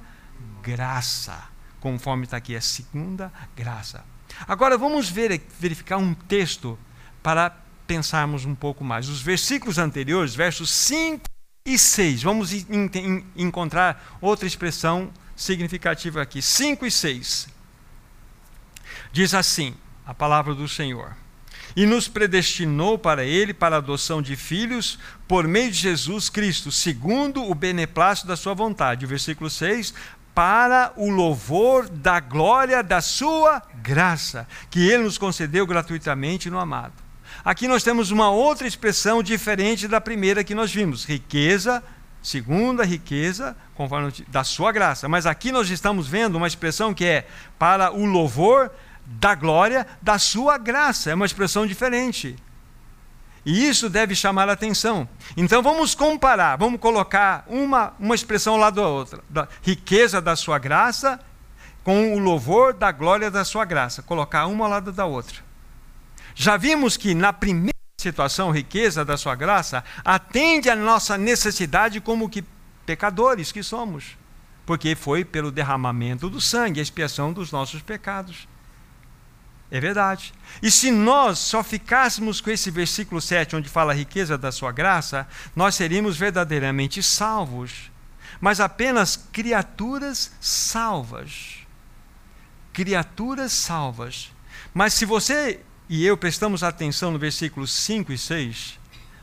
[0.62, 1.36] graça,
[1.80, 4.13] conforme está aqui, a segunda graça.
[4.46, 6.78] Agora vamos ver, verificar um texto
[7.22, 7.50] para
[7.86, 9.08] pensarmos um pouco mais.
[9.08, 11.24] Os versículos anteriores, versos 5
[11.64, 12.52] e 6, vamos
[13.34, 16.42] encontrar outra expressão significativo aqui.
[16.42, 17.48] 5 e 6.
[19.12, 19.74] Diz assim
[20.06, 21.16] a palavra do Senhor.
[21.76, 26.70] E nos predestinou para Ele, para a adoção de filhos, por meio de Jesus Cristo,
[26.70, 29.04] segundo o beneplácito da Sua vontade.
[29.04, 29.92] O versículo 6.
[30.34, 36.92] Para o louvor da glória da Sua graça, que Ele nos concedeu gratuitamente no amado.
[37.44, 41.82] Aqui nós temos uma outra expressão diferente da primeira que nós vimos: riqueza
[42.24, 45.06] segundo a riqueza conforme da sua graça.
[45.08, 48.70] Mas aqui nós estamos vendo uma expressão que é para o louvor
[49.06, 51.10] da glória da sua graça.
[51.10, 52.34] É uma expressão diferente.
[53.44, 55.08] E isso deve chamar a atenção.
[55.36, 59.22] Então vamos comparar, vamos colocar uma, uma expressão lá da outra.
[59.28, 61.20] Da riqueza da sua graça
[61.82, 64.02] com o louvor da glória da sua graça.
[64.02, 65.36] Colocar uma ao lado da outra.
[66.34, 72.28] Já vimos que na primeira situação, riqueza da sua graça, atende à nossa necessidade como
[72.28, 72.44] que
[72.84, 74.16] pecadores que somos,
[74.66, 78.48] porque foi pelo derramamento do sangue, a expiação dos nossos pecados.
[79.74, 80.32] É verdade.
[80.62, 84.70] E se nós só ficássemos com esse versículo 7, onde fala a riqueza da sua
[84.70, 87.90] graça, nós seríamos verdadeiramente salvos,
[88.40, 91.66] mas apenas criaturas salvas.
[92.72, 94.30] Criaturas salvas.
[94.72, 95.58] Mas se você
[95.88, 98.78] e eu prestamos atenção no versículos 5 e 6,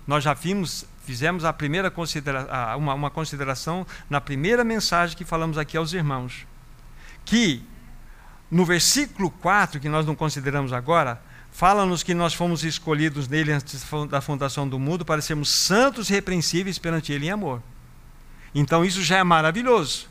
[0.05, 5.57] nós já vimos, fizemos a primeira considera uma, uma consideração na primeira mensagem que falamos
[5.57, 6.45] aqui aos irmãos.
[7.23, 7.63] Que
[8.51, 11.21] no versículo 4, que nós não consideramos agora,
[11.51, 16.13] fala-nos que nós fomos escolhidos nele antes da fundação do mundo para sermos santos e
[16.13, 17.63] repreensíveis perante ele em amor.
[18.53, 20.09] Então isso já é maravilhoso.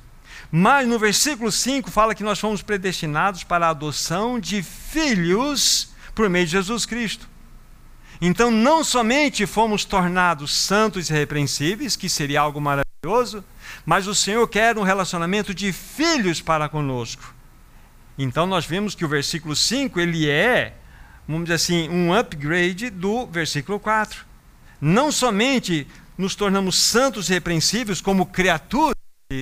[0.50, 6.28] Mas no versículo 5 fala que nós fomos predestinados para a adoção de filhos por
[6.30, 7.28] meio de Jesus Cristo.
[8.22, 13.42] Então, não somente fomos tornados santos e irrepreensíveis, que seria algo maravilhoso,
[13.86, 17.39] mas o Senhor quer um relacionamento de filhos para conosco.
[18.18, 20.74] Então nós vemos que o versículo 5 ele é,
[21.26, 24.24] vamos dizer assim, um upgrade do versículo 4.
[24.80, 25.86] Não somente
[26.16, 28.94] nos tornamos santos e repreensíveis como criaturas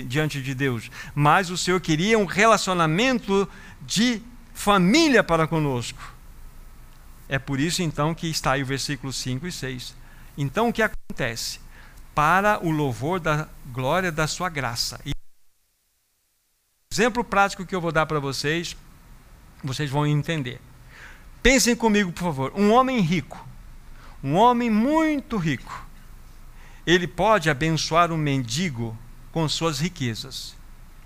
[0.07, 3.49] diante de Deus, mas o Senhor queria um relacionamento
[3.81, 4.21] de
[4.53, 6.14] família para conosco.
[7.29, 9.95] É por isso então que está aí o versículo 5 e 6.
[10.37, 11.61] Então o que acontece?
[12.14, 15.01] Para o louvor da glória da sua graça.
[16.99, 18.76] Exemplo prático que eu vou dar para vocês,
[19.62, 20.61] vocês vão entender.
[21.43, 22.53] Pensem comigo, por favor.
[22.57, 23.47] Um homem rico,
[24.24, 25.86] um homem muito rico,
[26.86, 28.99] ele pode abençoar um mendigo
[29.30, 30.57] com suas riquezas.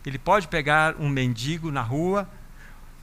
[0.06, 2.30] Ele pode pegar um mendigo na rua,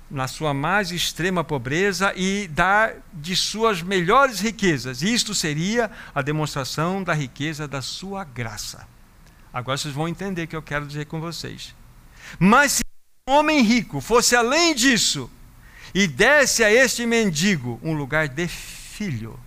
[0.10, 5.02] na sua mais extrema pobreza, e dar de suas melhores riquezas.
[5.02, 8.88] Isto seria a demonstração da riqueza da sua graça.
[9.54, 11.78] Agora vocês vão entender o que eu quero dizer com vocês.
[12.38, 12.82] Mas se
[13.28, 15.30] um homem rico fosse além disso
[15.94, 19.40] e desse a este mendigo um lugar de filho,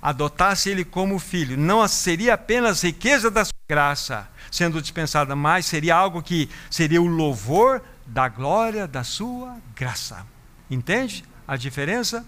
[0.00, 5.94] adotasse ele como filho, não seria apenas riqueza da sua graça sendo dispensada, mas seria
[5.94, 10.26] algo que seria o louvor da glória da sua graça.
[10.68, 12.26] Entende a diferença?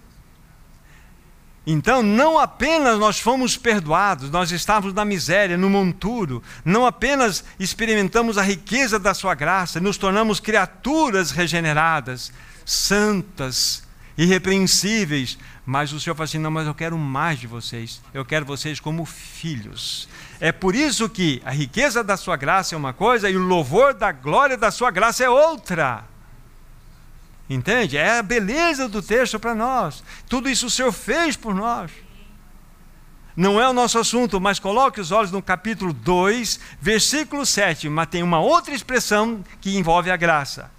[1.66, 8.36] Então, não apenas nós fomos perdoados, nós estávamos na miséria, no monturo, não apenas experimentamos
[8.36, 12.32] a riqueza da Sua graça, nos tornamos criaturas regeneradas,
[12.64, 13.84] santas,
[14.18, 18.44] irrepreensíveis, mas o Senhor fala assim: não, mas eu quero mais de vocês, eu quero
[18.44, 20.08] vocês como filhos.
[20.40, 23.94] É por isso que a riqueza da Sua graça é uma coisa e o louvor
[23.94, 26.11] da glória da Sua graça é outra.
[27.48, 27.96] Entende?
[27.96, 30.02] É a beleza do texto para nós.
[30.28, 31.90] Tudo isso o Senhor fez por nós.
[33.36, 38.08] Não é o nosso assunto, mas coloque os olhos no capítulo 2, versículo 7, mas
[38.08, 40.70] tem uma outra expressão que envolve a graça.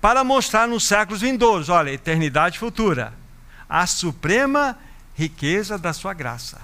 [0.00, 3.12] Para mostrar nos séculos vindouros, olha, eternidade futura,
[3.68, 4.78] a suprema
[5.14, 6.60] riqueza da sua graça.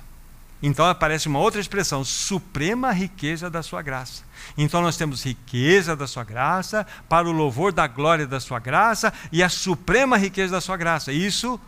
[0.63, 4.25] Então aparece uma outra expressão, suprema riqueza da sua graça.
[4.57, 9.13] Então nós temos riqueza da sua graça, para o louvor da glória da sua graça
[9.31, 11.13] e a suprema riqueza da sua graça.
[11.13, 11.61] Isso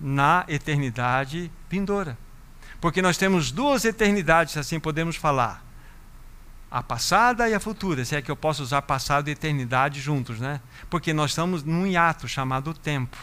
[0.00, 2.18] na eternidade vindoura.
[2.80, 5.64] Porque nós temos duas eternidades, assim podemos falar.
[6.68, 10.40] A passada e a futura, se é que eu posso usar passado e eternidade juntos,
[10.40, 10.60] né?
[10.90, 13.16] Porque nós estamos num hiato chamado tempo.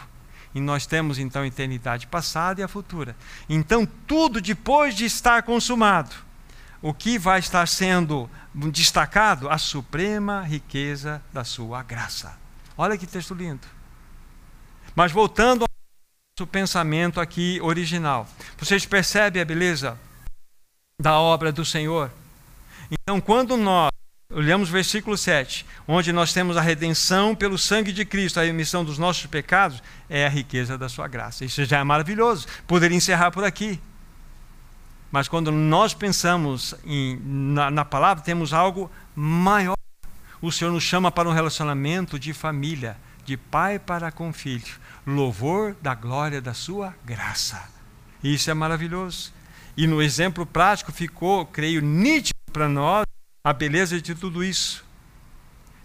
[0.54, 3.14] E nós temos então a eternidade passada e a futura.
[3.48, 6.14] Então, tudo depois de estar consumado,
[6.82, 9.48] o que vai estar sendo destacado?
[9.48, 12.38] A suprema riqueza da sua graça.
[12.76, 13.66] Olha que texto lindo.
[14.94, 15.68] Mas voltando ao
[16.38, 18.26] nosso pensamento aqui original.
[18.58, 19.98] Vocês percebem a beleza
[21.00, 22.10] da obra do Senhor?
[22.90, 23.90] Então, quando nós
[24.32, 28.84] Olhamos o versículo 7, onde nós temos a redenção pelo sangue de Cristo, a remissão
[28.84, 31.44] dos nossos pecados, é a riqueza da sua graça.
[31.44, 32.46] Isso já é maravilhoso.
[32.64, 33.80] Poderia encerrar por aqui.
[35.10, 39.76] Mas quando nós pensamos em, na, na palavra, temos algo maior.
[40.40, 44.78] O Senhor nos chama para um relacionamento de família, de pai para com filho.
[45.06, 47.68] Louvor da glória da sua graça.
[48.22, 49.32] Isso é maravilhoso.
[49.76, 53.04] E no exemplo prático ficou, creio, nítido para nós
[53.42, 54.84] a beleza de tudo isso.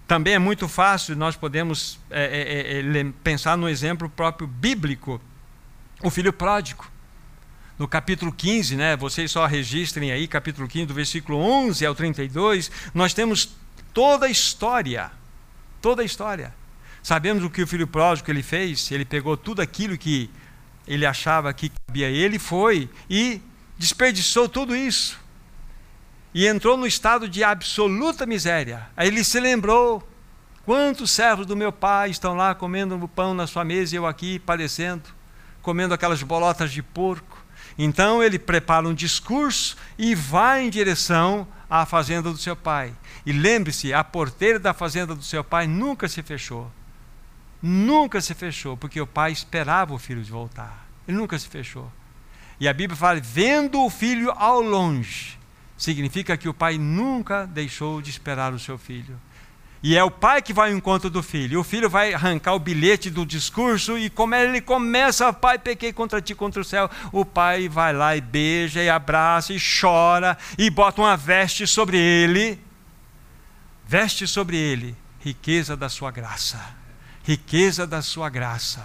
[0.08, 5.20] Também é muito fácil, nós podemos é, é, é, é pensar no exemplo próprio bíblico,
[6.04, 6.86] o filho pródigo.
[7.78, 12.72] No capítulo 15, né, vocês só registrem aí, capítulo 15, do versículo 11 ao 32,
[12.94, 13.56] nós temos
[13.94, 15.12] toda a história.
[15.82, 16.54] Toda a história.
[17.04, 20.30] Sabemos o que o filho pródigo ele fez, ele pegou tudo aquilo que
[20.88, 23.42] ele achava que cabia ele, foi e
[23.78, 25.20] desperdiçou tudo isso
[26.36, 28.88] e entrou no estado de absoluta miséria.
[28.98, 30.06] Aí ele se lembrou:
[30.66, 34.38] quantos servos do meu pai estão lá comendo pão na sua mesa e eu aqui
[34.40, 35.04] padecendo,
[35.66, 37.44] comendo aquelas bolotas de porco.
[37.76, 42.94] Então ele prepara um discurso e vai em direção à fazenda do seu pai.
[43.26, 46.72] E lembre-se: a porteira da fazenda do seu pai nunca se fechou.
[47.62, 50.88] Nunca se fechou, porque o pai esperava o filho de voltar.
[51.08, 51.92] Ele nunca se fechou.
[52.60, 55.40] E a Bíblia fala: vendo o filho ao longe,
[55.76, 59.20] significa que o pai nunca deixou de esperar o seu filho.
[59.88, 61.60] E é o pai que vai ao encontro do filho.
[61.60, 66.20] O filho vai arrancar o bilhete do discurso e como ele começa, pai, pequei contra
[66.20, 66.90] ti, contra o céu.
[67.12, 72.00] O pai vai lá e beija e abraça e chora e bota uma veste sobre
[72.00, 72.60] ele.
[73.86, 76.60] Veste sobre ele riqueza da sua graça.
[77.24, 78.84] Riqueza da sua graça.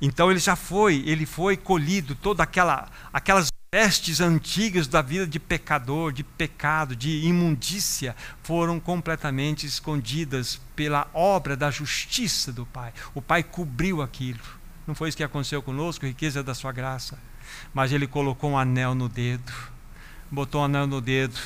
[0.00, 5.40] Então ele já foi, ele foi colhido toda aquela aquelas vestes antigas da vida de
[5.40, 12.92] pecador, de pecado, de imundícia, foram completamente escondidas pela obra da justiça do Pai.
[13.14, 14.42] O Pai cobriu aquilo.
[14.86, 17.18] Não foi isso que aconteceu conosco, riqueza da sua graça.
[17.72, 19.50] Mas ele colocou um anel no dedo,
[20.30, 21.40] botou um anel no dedo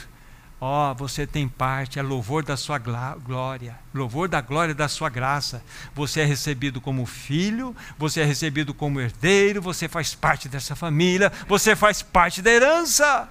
[0.58, 5.10] Ó, oh, você tem parte, é louvor da sua glória, louvor da glória da sua
[5.10, 5.62] graça.
[5.94, 11.30] Você é recebido como filho, você é recebido como herdeiro, você faz parte dessa família,
[11.46, 13.28] você faz parte da herança.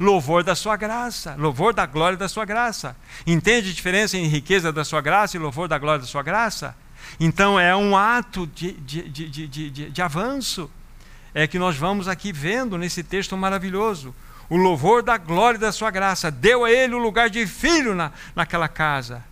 [0.00, 2.96] Louvor da sua graça, louvor da glória da sua graça.
[3.24, 6.76] Entende a diferença em riqueza da sua graça e louvor da glória da sua graça?
[7.20, 10.68] Então é um ato de, de, de, de, de avanço.
[11.32, 14.12] É que nós vamos aqui vendo nesse texto maravilhoso
[14.48, 16.30] o louvor da glória da sua graça.
[16.30, 19.24] Deu a ele o lugar de filho na, naquela casa.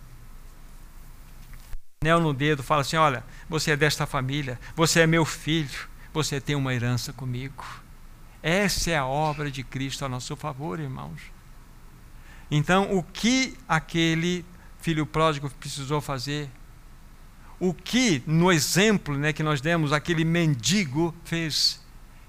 [2.03, 6.41] Anel no dedo, fala assim: Olha, você é desta família, você é meu filho, você
[6.41, 7.63] tem uma herança comigo.
[8.41, 11.21] Essa é a obra de Cristo a nosso favor, irmãos.
[12.51, 14.45] Então, o que aquele
[14.81, 16.49] filho pródigo precisou fazer?
[17.57, 21.81] O que, no exemplo né, que nós demos, aquele mendigo fez?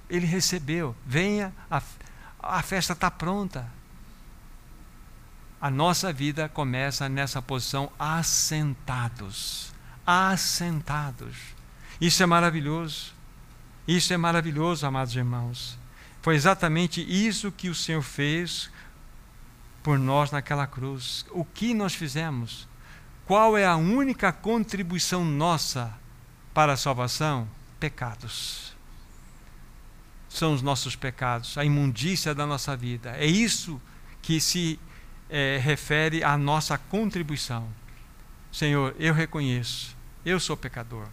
[0.09, 0.95] Ele recebeu.
[1.05, 1.83] Venha, a,
[2.45, 3.67] a festa está pronta.
[5.61, 9.73] A nossa vida começa nessa posição assentados.
[10.07, 11.37] Assentados.
[12.01, 13.15] Isso é maravilhoso.
[13.89, 15.79] Isso é maravilhoso, amados irmãos.
[16.21, 18.71] Foi exatamente isso que o Senhor fez
[19.83, 21.25] por nós naquela cruz.
[21.31, 22.69] O que nós fizemos?
[23.27, 25.93] Qual é a única contribuição nossa
[26.53, 27.49] para a salvação?
[27.81, 28.74] Pecados
[30.35, 33.15] são os nossos pecados, a imundícia da nossa vida.
[33.17, 33.81] É isso
[34.21, 34.81] que se
[35.31, 37.69] é, refere à nossa contribuição.
[38.51, 41.07] Senhor, eu reconheço, eu sou pecador.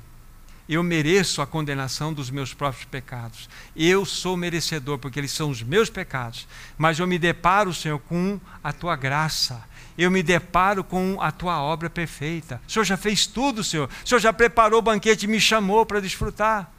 [0.67, 3.49] Eu mereço a condenação dos meus próprios pecados.
[3.75, 6.47] Eu sou merecedor, porque eles são os meus pecados.
[6.77, 9.61] Mas eu me deparo, Senhor, com a tua graça.
[9.97, 12.61] Eu me deparo com a tua obra perfeita.
[12.65, 13.89] O Senhor já fez tudo, Senhor.
[14.03, 16.71] O Senhor já preparou o banquete e me chamou para desfrutar.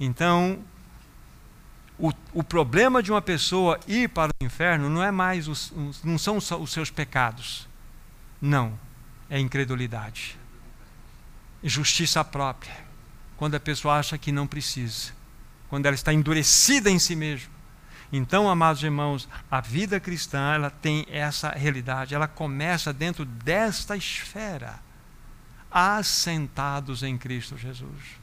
[0.00, 0.58] Então,
[1.98, 5.72] o, o problema de uma pessoa ir para o inferno não é mais os,
[6.02, 7.68] não são os seus pecados.
[8.40, 8.78] Não,
[9.30, 10.38] é incredulidade.
[11.62, 12.76] Justiça própria.
[13.36, 15.12] Quando a pessoa acha que não precisa.
[15.68, 17.52] Quando ela está endurecida em si mesma.
[18.12, 24.78] Então, amados irmãos, a vida cristã, ela tem essa realidade, ela começa dentro desta esfera,
[25.70, 28.20] assentados em Cristo Jesus.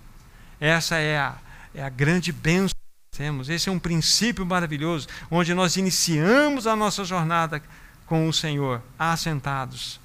[0.59, 1.37] Essa é a,
[1.73, 2.78] é a grande bênção
[3.19, 3.49] temos.
[3.49, 7.61] Esse é um princípio maravilhoso, onde nós iniciamos a nossa jornada
[8.05, 9.99] com o Senhor, assentados.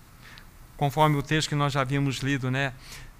[0.76, 2.72] Conforme o texto que nós já havíamos lido, né?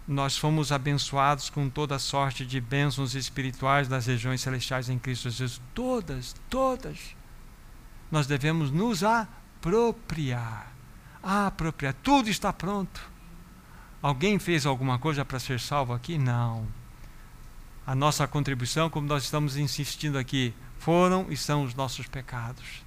[0.07, 5.63] Nós fomos abençoados com toda sorte de bênçãos espirituais das regiões celestiais em Cristo Jesus.
[5.73, 6.99] Todas, todas.
[8.11, 10.73] Nós devemos nos apropriar.
[11.23, 11.95] Apropriar.
[12.03, 13.01] Tudo está pronto.
[14.03, 16.19] Alguém fez alguma coisa para ser salvo aqui?
[16.19, 16.67] Não
[17.87, 22.83] a nossa contribuição, como nós estamos insistindo aqui, foram e são os nossos pecados.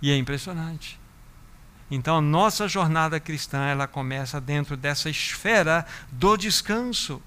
[0.00, 1.00] E é impressionante.
[1.90, 7.22] Então, a nossa jornada cristã, ela começa dentro dessa esfera do descanso,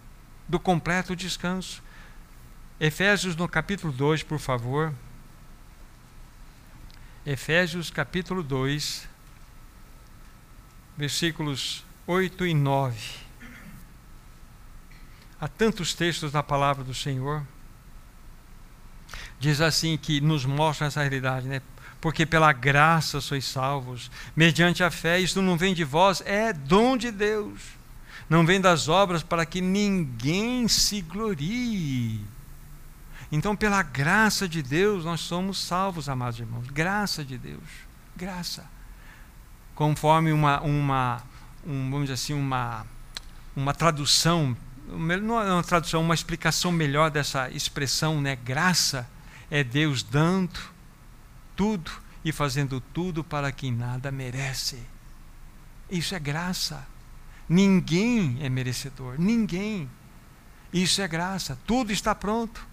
[0.47, 1.83] do completo descanso.
[2.79, 4.93] Efésios no capítulo 2, por favor.
[7.25, 9.07] Efésios capítulo 2,
[10.97, 13.24] versículos 8 e 9.
[15.39, 17.45] Há tantos textos da palavra do Senhor.
[19.39, 21.61] Diz assim que nos mostra essa realidade, né?
[21.99, 26.95] Porque pela graça sois salvos, mediante a fé, isto não vem de vós, é dom
[26.95, 27.61] de Deus.
[28.29, 32.25] Não vem das obras para que ninguém se glorie.
[33.31, 36.67] Então, pela graça de Deus, nós somos salvos, amados irmãos.
[36.69, 37.63] Graça de Deus.
[38.15, 38.65] Graça.
[39.73, 41.21] Conforme uma, uma
[41.65, 42.85] um, vamos dizer assim, uma,
[43.55, 44.55] uma tradução
[44.89, 48.35] uma tradução, uma explicação melhor dessa expressão, né?
[48.35, 49.09] Graça
[49.49, 50.59] é Deus dando
[51.55, 51.91] tudo
[52.23, 54.79] e fazendo tudo para quem nada merece.
[55.89, 56.85] Isso é graça.
[57.47, 59.89] Ninguém é merecedor, ninguém.
[60.73, 62.67] Isso é graça, tudo está pronto.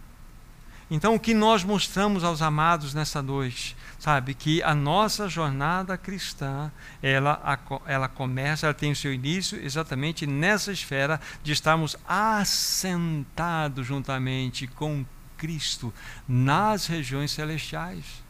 [0.94, 6.70] Então, o que nós mostramos aos amados nessa noite, sabe, que a nossa jornada cristã,
[7.02, 14.66] ela, ela começa, ela tem o seu início exatamente nessa esfera de estarmos assentados juntamente
[14.66, 15.02] com
[15.38, 15.94] Cristo
[16.28, 18.22] nas regiões celestiais.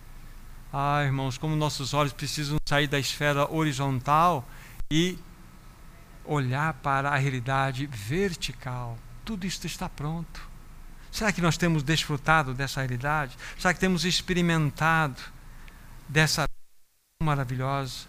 [0.73, 4.49] Ah, irmãos, como nossos olhos precisam sair da esfera horizontal
[4.89, 5.19] e
[6.25, 8.97] olhar para a realidade vertical.
[9.25, 10.52] Tudo isso está pronto
[11.13, 13.37] Será que nós temos desfrutado dessa realidade?
[13.59, 15.21] Será que temos experimentado
[16.09, 16.49] dessa
[17.23, 18.07] maravilhosa?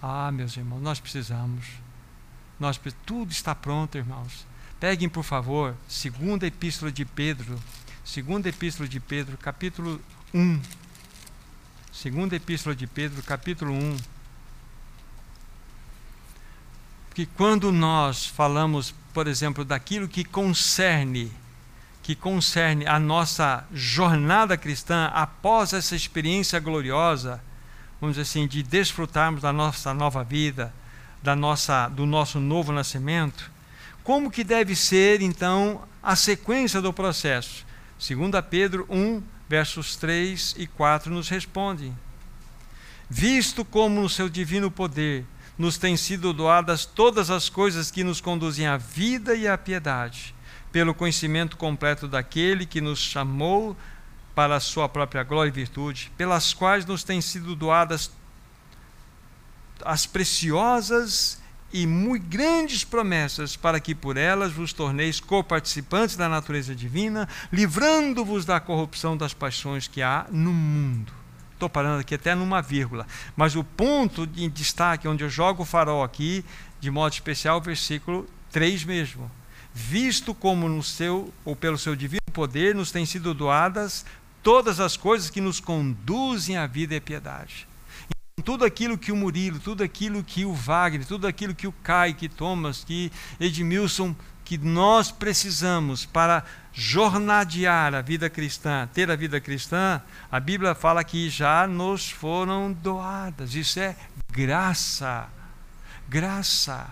[0.00, 1.66] Ah, meus irmãos, nós precisamos.
[2.60, 4.46] Nós, tudo está pronto, irmãos.
[4.78, 7.60] Peguem, por favor, segunda epístola de Pedro,
[8.04, 10.00] segunda epístola de Pedro, capítulo
[10.32, 10.62] 1.
[11.92, 13.96] Segunda epístola de Pedro, capítulo 1.
[17.08, 21.32] Porque quando nós falamos, por exemplo, daquilo que concerne
[22.04, 27.42] que concerne a nossa jornada cristã após essa experiência gloriosa,
[27.98, 30.70] vamos dizer assim, de desfrutarmos da nossa nova vida,
[31.22, 33.50] da nossa, do nosso novo nascimento,
[34.02, 37.64] como que deve ser então a sequência do processo?
[37.98, 41.90] 2 Pedro 1, versos 3 e 4 nos responde:
[43.08, 45.24] Visto como no seu divino poder
[45.56, 50.33] nos têm sido doadas todas as coisas que nos conduzem à vida e à piedade,
[50.74, 53.76] pelo conhecimento completo daquele que nos chamou
[54.34, 58.10] para a sua própria glória e virtude, pelas quais nos têm sido doadas
[59.84, 61.40] as preciosas
[61.72, 68.44] e muito grandes promessas, para que por elas vos torneis coparticipantes da natureza divina, livrando-vos
[68.44, 71.12] da corrupção das paixões que há no mundo.
[71.52, 73.06] Estou parando aqui até numa vírgula,
[73.36, 76.44] mas o ponto de destaque onde eu jogo o farol aqui,
[76.80, 79.30] de modo especial, o versículo 3 mesmo
[79.74, 84.06] visto como no seu ou pelo seu divino poder nos têm sido doadas
[84.42, 87.66] todas as coisas que nos conduzem à vida e à piedade.
[88.04, 91.72] Então, tudo aquilo que o Murilo, tudo aquilo que o Wagner, tudo aquilo que o
[91.72, 93.10] Kai, que Thomas, que
[93.40, 94.14] Edmilson,
[94.44, 101.02] que nós precisamos para jornadear a vida cristã, ter a vida cristã, a Bíblia fala
[101.02, 103.54] que já nos foram doadas.
[103.54, 103.96] Isso é
[104.30, 105.26] graça.
[106.06, 106.88] Graça.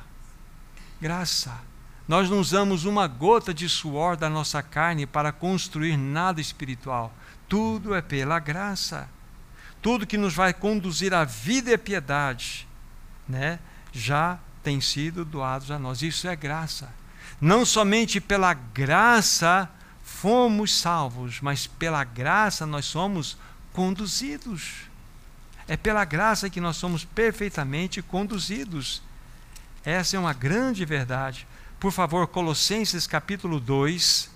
[1.01, 1.72] Graça.
[2.07, 7.13] Nós não usamos uma gota de suor da nossa carne para construir nada espiritual.
[7.49, 9.09] Tudo é pela graça.
[9.81, 12.69] Tudo que nos vai conduzir à vida e à piedade,
[13.29, 13.59] né,
[13.93, 16.03] já tem sido doado a nós.
[16.03, 16.93] Isso é graça.
[17.41, 19.69] Não somente pela graça
[20.03, 23.37] fomos salvos, mas pela graça nós somos
[23.73, 24.89] conduzidos.
[25.67, 29.03] É pela graça que nós somos perfeitamente conduzidos.
[29.85, 31.47] Essa é uma grande verdade
[31.83, 34.31] por favor, Colossenses capítulo 2.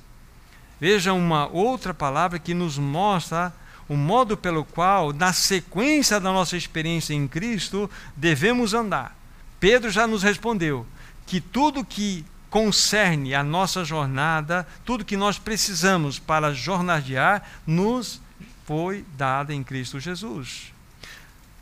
[0.81, 3.55] Veja uma outra palavra que nos mostra
[3.89, 9.17] o modo pelo qual, na sequência da nossa experiência em Cristo, devemos andar.
[9.61, 10.85] Pedro já nos respondeu
[11.25, 18.21] que tudo que concerne a nossa jornada, tudo que nós precisamos para jornadear, nos
[18.65, 20.73] foi dado em Cristo Jesus.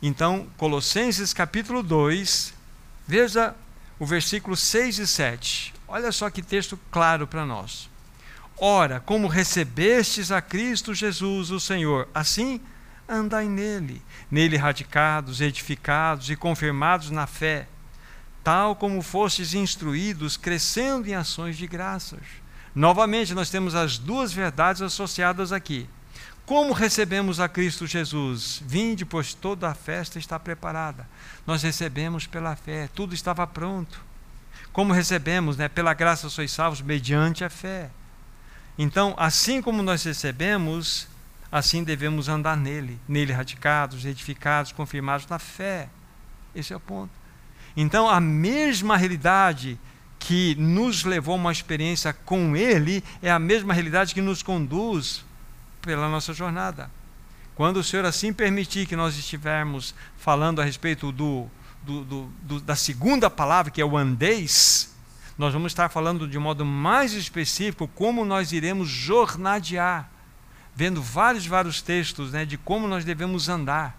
[0.01, 2.55] Então, Colossenses capítulo 2,
[3.07, 3.53] veja
[3.99, 5.74] o versículo 6 e 7.
[5.87, 7.89] Olha só que texto claro para nós.
[8.57, 12.61] Ora, como recebestes a Cristo Jesus, o Senhor, assim
[13.07, 17.67] andai nele, nele radicados, edificados e confirmados na fé,
[18.43, 22.21] tal como fostes instruídos, crescendo em ações de graças.
[22.73, 25.87] Novamente, nós temos as duas verdades associadas aqui.
[26.45, 28.61] Como recebemos a Cristo Jesus?
[28.65, 31.07] Vinde, pois toda a festa está preparada.
[31.45, 34.14] Nós recebemos pela fé, tudo estava pronto
[34.75, 35.69] como recebemos, né?
[35.69, 37.89] pela graça sois salvos mediante a fé.
[38.77, 41.07] Então, assim como nós recebemos,
[41.49, 45.87] assim devemos andar nele, nele radicados, edificados, confirmados na fé.
[46.53, 47.13] Esse é o ponto.
[47.77, 49.79] Então, a mesma realidade
[50.19, 55.23] que nos levou a uma experiência com ele é a mesma realidade que nos conduz
[55.81, 56.91] pela nossa jornada.
[57.55, 61.49] Quando o Senhor assim permitir que nós estivermos falando a respeito do
[61.85, 64.93] do, do, do, da segunda palavra, que é o andeis,
[65.37, 70.09] nós vamos estar falando de modo mais específico como nós iremos jornadear,
[70.75, 73.97] vendo vários, vários textos né, de como nós devemos andar.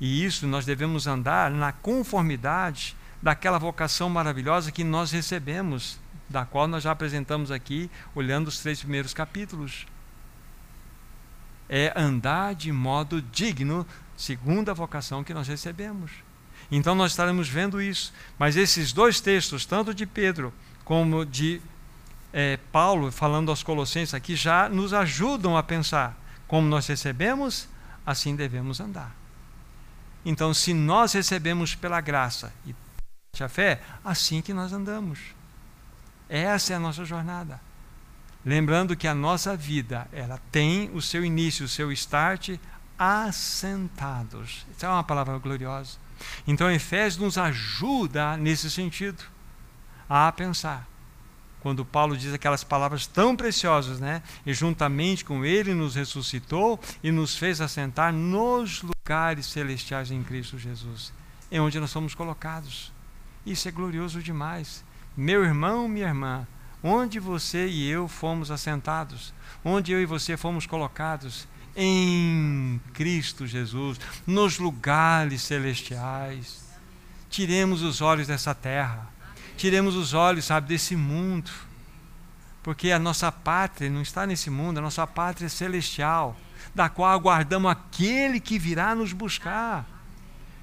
[0.00, 6.66] E isso nós devemos andar na conformidade daquela vocação maravilhosa que nós recebemos, da qual
[6.66, 9.86] nós já apresentamos aqui, olhando os três primeiros capítulos.
[11.68, 16.10] É andar de modo digno, segundo a vocação que nós recebemos.
[16.70, 18.12] Então nós estaremos vendo isso.
[18.38, 20.52] Mas esses dois textos, tanto de Pedro
[20.84, 21.60] como de
[22.32, 26.16] é, Paulo, falando aos Colossenses aqui, já nos ajudam a pensar
[26.46, 27.68] como nós recebemos,
[28.04, 29.14] assim devemos andar.
[30.24, 32.74] Então, se nós recebemos pela graça e
[33.42, 35.18] a fé, assim que nós andamos.
[36.28, 37.60] Essa é a nossa jornada.
[38.44, 42.58] Lembrando que a nossa vida, ela tem o seu início, o seu start
[42.98, 44.66] assentados.
[44.76, 45.96] Isso é uma palavra gloriosa.
[46.46, 49.22] Então, Efésios nos ajuda nesse sentido
[50.08, 50.88] a pensar.
[51.60, 54.22] quando Paulo diz aquelas palavras tão preciosas, né?
[54.44, 60.58] E juntamente com ele nos ressuscitou e nos fez assentar nos lugares celestiais em Cristo
[60.58, 61.12] Jesus,
[61.50, 62.92] em onde nós somos colocados.
[63.44, 64.84] Isso é glorioso demais.
[65.16, 66.46] Meu irmão, minha irmã,
[66.82, 71.46] onde você e eu fomos assentados, onde eu e você fomos colocados,
[71.76, 76.68] em Cristo Jesus, nos lugares celestiais.
[77.28, 79.08] Tiremos os olhos dessa terra,
[79.56, 81.50] tiremos os olhos, sabe, desse mundo,
[82.62, 86.36] porque a nossa pátria não está nesse mundo, a nossa pátria é celestial,
[86.74, 89.86] da qual aguardamos aquele que virá nos buscar.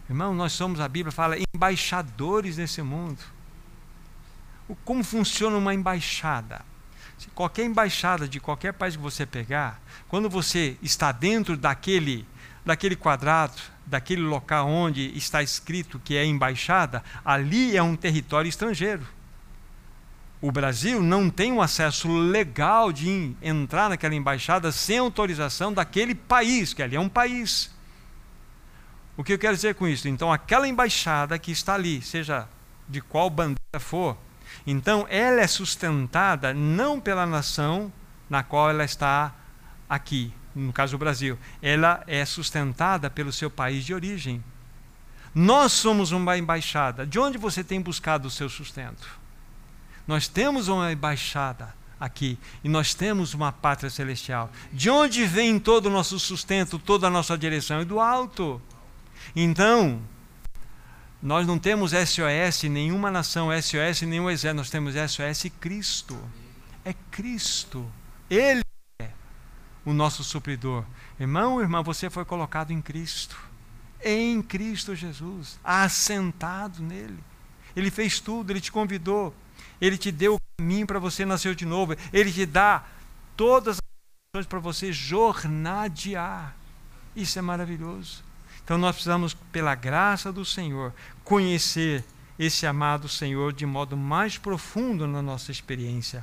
[0.10, 3.20] Irmão, nós somos, a Bíblia fala, embaixadores nesse mundo.
[4.84, 6.64] Como funciona uma embaixada?
[7.34, 12.28] Qualquer embaixada de qualquer país que você pegar, quando você está dentro daquele,
[12.66, 19.06] daquele quadrado, daquele local onde está escrito que é embaixada, ali é um território estrangeiro.
[20.40, 26.74] O Brasil não tem um acesso legal de entrar naquela embaixada sem autorização daquele país,
[26.74, 27.72] que ali é um país.
[29.16, 30.08] O que eu quero dizer com isso?
[30.08, 32.48] Então, aquela embaixada que está ali, seja
[32.88, 34.16] de qual bandeira for,
[34.66, 37.92] então ela é sustentada não pela nação
[38.30, 39.34] na qual ela está
[39.90, 44.44] aqui, no caso do Brasil, ela é sustentada pelo seu país de origem.
[45.34, 47.06] Nós somos uma embaixada.
[47.06, 49.08] De onde você tem buscado o seu sustento?
[50.08, 54.50] Nós temos uma embaixada aqui e nós temos uma pátria celestial.
[54.74, 57.82] De onde vem todo o nosso sustento, toda a nossa direção?
[57.82, 58.62] E do alto.
[59.36, 60.02] Então,
[61.22, 66.18] nós não temos SOS, nenhuma nação SOS, nenhum exército, nós temos SOS Cristo.
[66.86, 67.90] É Cristo.
[68.30, 68.62] Ele
[69.02, 69.10] é
[69.84, 70.86] o nosso supridor.
[71.20, 73.38] Irmão, irmã, você foi colocado em Cristo.
[74.04, 77.18] Em Cristo Jesus, assentado nele.
[77.76, 79.34] Ele fez tudo, ele te convidou.
[79.82, 81.96] Ele te deu o caminho para você nascer de novo.
[82.14, 82.84] Ele te dá
[83.36, 83.82] todas as
[84.34, 86.56] condições para você jornadear.
[87.16, 88.27] Isso é maravilhoso.
[88.68, 90.94] Então nós precisamos, pela graça do Senhor,
[91.24, 92.04] conhecer
[92.38, 96.22] esse amado Senhor de modo mais profundo na nossa experiência.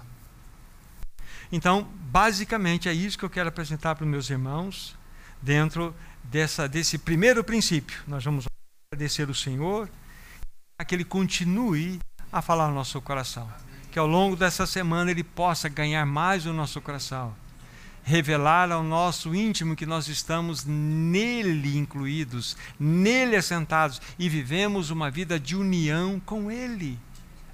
[1.50, 4.94] Então, basicamente, é isso que eu quero apresentar para os meus irmãos,
[5.40, 8.02] dentro dessa, desse primeiro princípio.
[8.06, 8.44] Nós vamos
[8.92, 9.88] agradecer o Senhor,
[10.76, 11.98] para que Ele continue
[12.30, 13.50] a falar no nosso coração.
[13.90, 17.34] Que ao longo dessa semana Ele possa ganhar mais o nosso coração
[18.04, 25.40] revelar ao nosso íntimo que nós estamos nele incluídos, nele assentados e vivemos uma vida
[25.40, 26.98] de união com ele.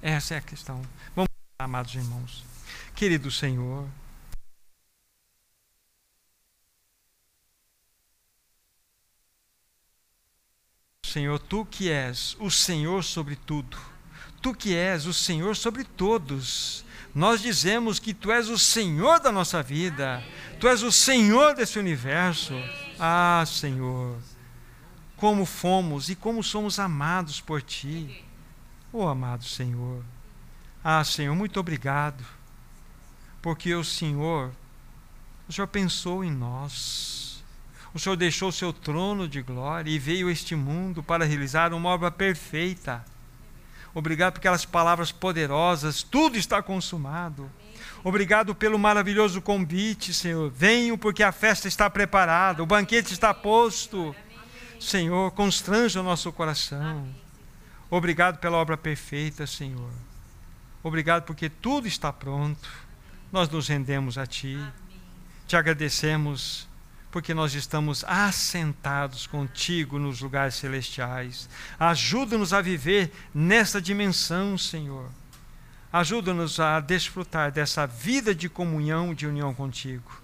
[0.01, 0.81] Essa é a questão.
[1.15, 2.43] Vamos amados irmãos.
[2.93, 3.87] Querido Senhor,
[11.11, 13.77] Senhor, tu que és o Senhor sobre tudo,
[14.41, 19.31] tu que és o Senhor sobre todos, nós dizemos que Tu és o Senhor da
[19.31, 20.23] nossa vida,
[20.59, 22.53] Tu és o Senhor desse universo.
[22.97, 24.17] Ah, Senhor,
[25.17, 28.23] como fomos e como somos amados por Ti.
[28.93, 30.03] Oh, amado Senhor.
[30.83, 32.23] Ah, Senhor, muito obrigado,
[33.41, 34.51] porque o Senhor,
[35.47, 37.43] o Senhor pensou em nós.
[37.93, 41.73] O Senhor deixou o seu trono de glória e veio a este mundo para realizar
[41.73, 43.03] uma obra perfeita
[43.93, 46.01] Obrigado por aquelas palavras poderosas.
[46.03, 47.51] Tudo está consumado.
[48.03, 50.49] Obrigado pelo maravilhoso convite, Senhor.
[50.49, 54.15] Venham porque a festa está preparada, o banquete está posto.
[54.79, 57.07] Senhor, constranja o nosso coração.
[57.89, 59.91] Obrigado pela obra perfeita, Senhor.
[60.81, 62.67] Obrigado porque tudo está pronto.
[63.31, 64.57] Nós nos rendemos a Ti.
[65.45, 66.67] Te agradecemos
[67.11, 71.49] porque nós estamos assentados contigo nos lugares celestiais.
[71.77, 75.09] Ajuda-nos a viver nessa dimensão, Senhor.
[75.91, 80.21] Ajuda-nos a desfrutar dessa vida de comunhão, de união contigo.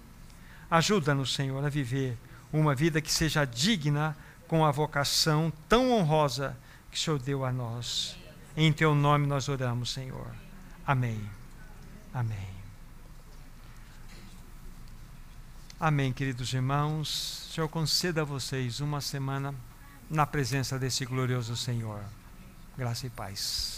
[0.70, 2.16] Ajuda-nos, Senhor, a viver
[2.50, 4.16] uma vida que seja digna
[4.46, 6.56] com a vocação tão honrosa
[6.90, 8.16] que o Senhor deu a nós.
[8.56, 10.26] Em teu nome nós oramos, Senhor.
[10.86, 11.20] Amém.
[12.14, 12.57] Amém.
[15.80, 17.48] Amém, queridos irmãos.
[17.54, 19.54] Senhor, conceda a vocês uma semana
[20.10, 22.02] na presença desse glorioso Senhor.
[22.76, 23.77] Graça e paz.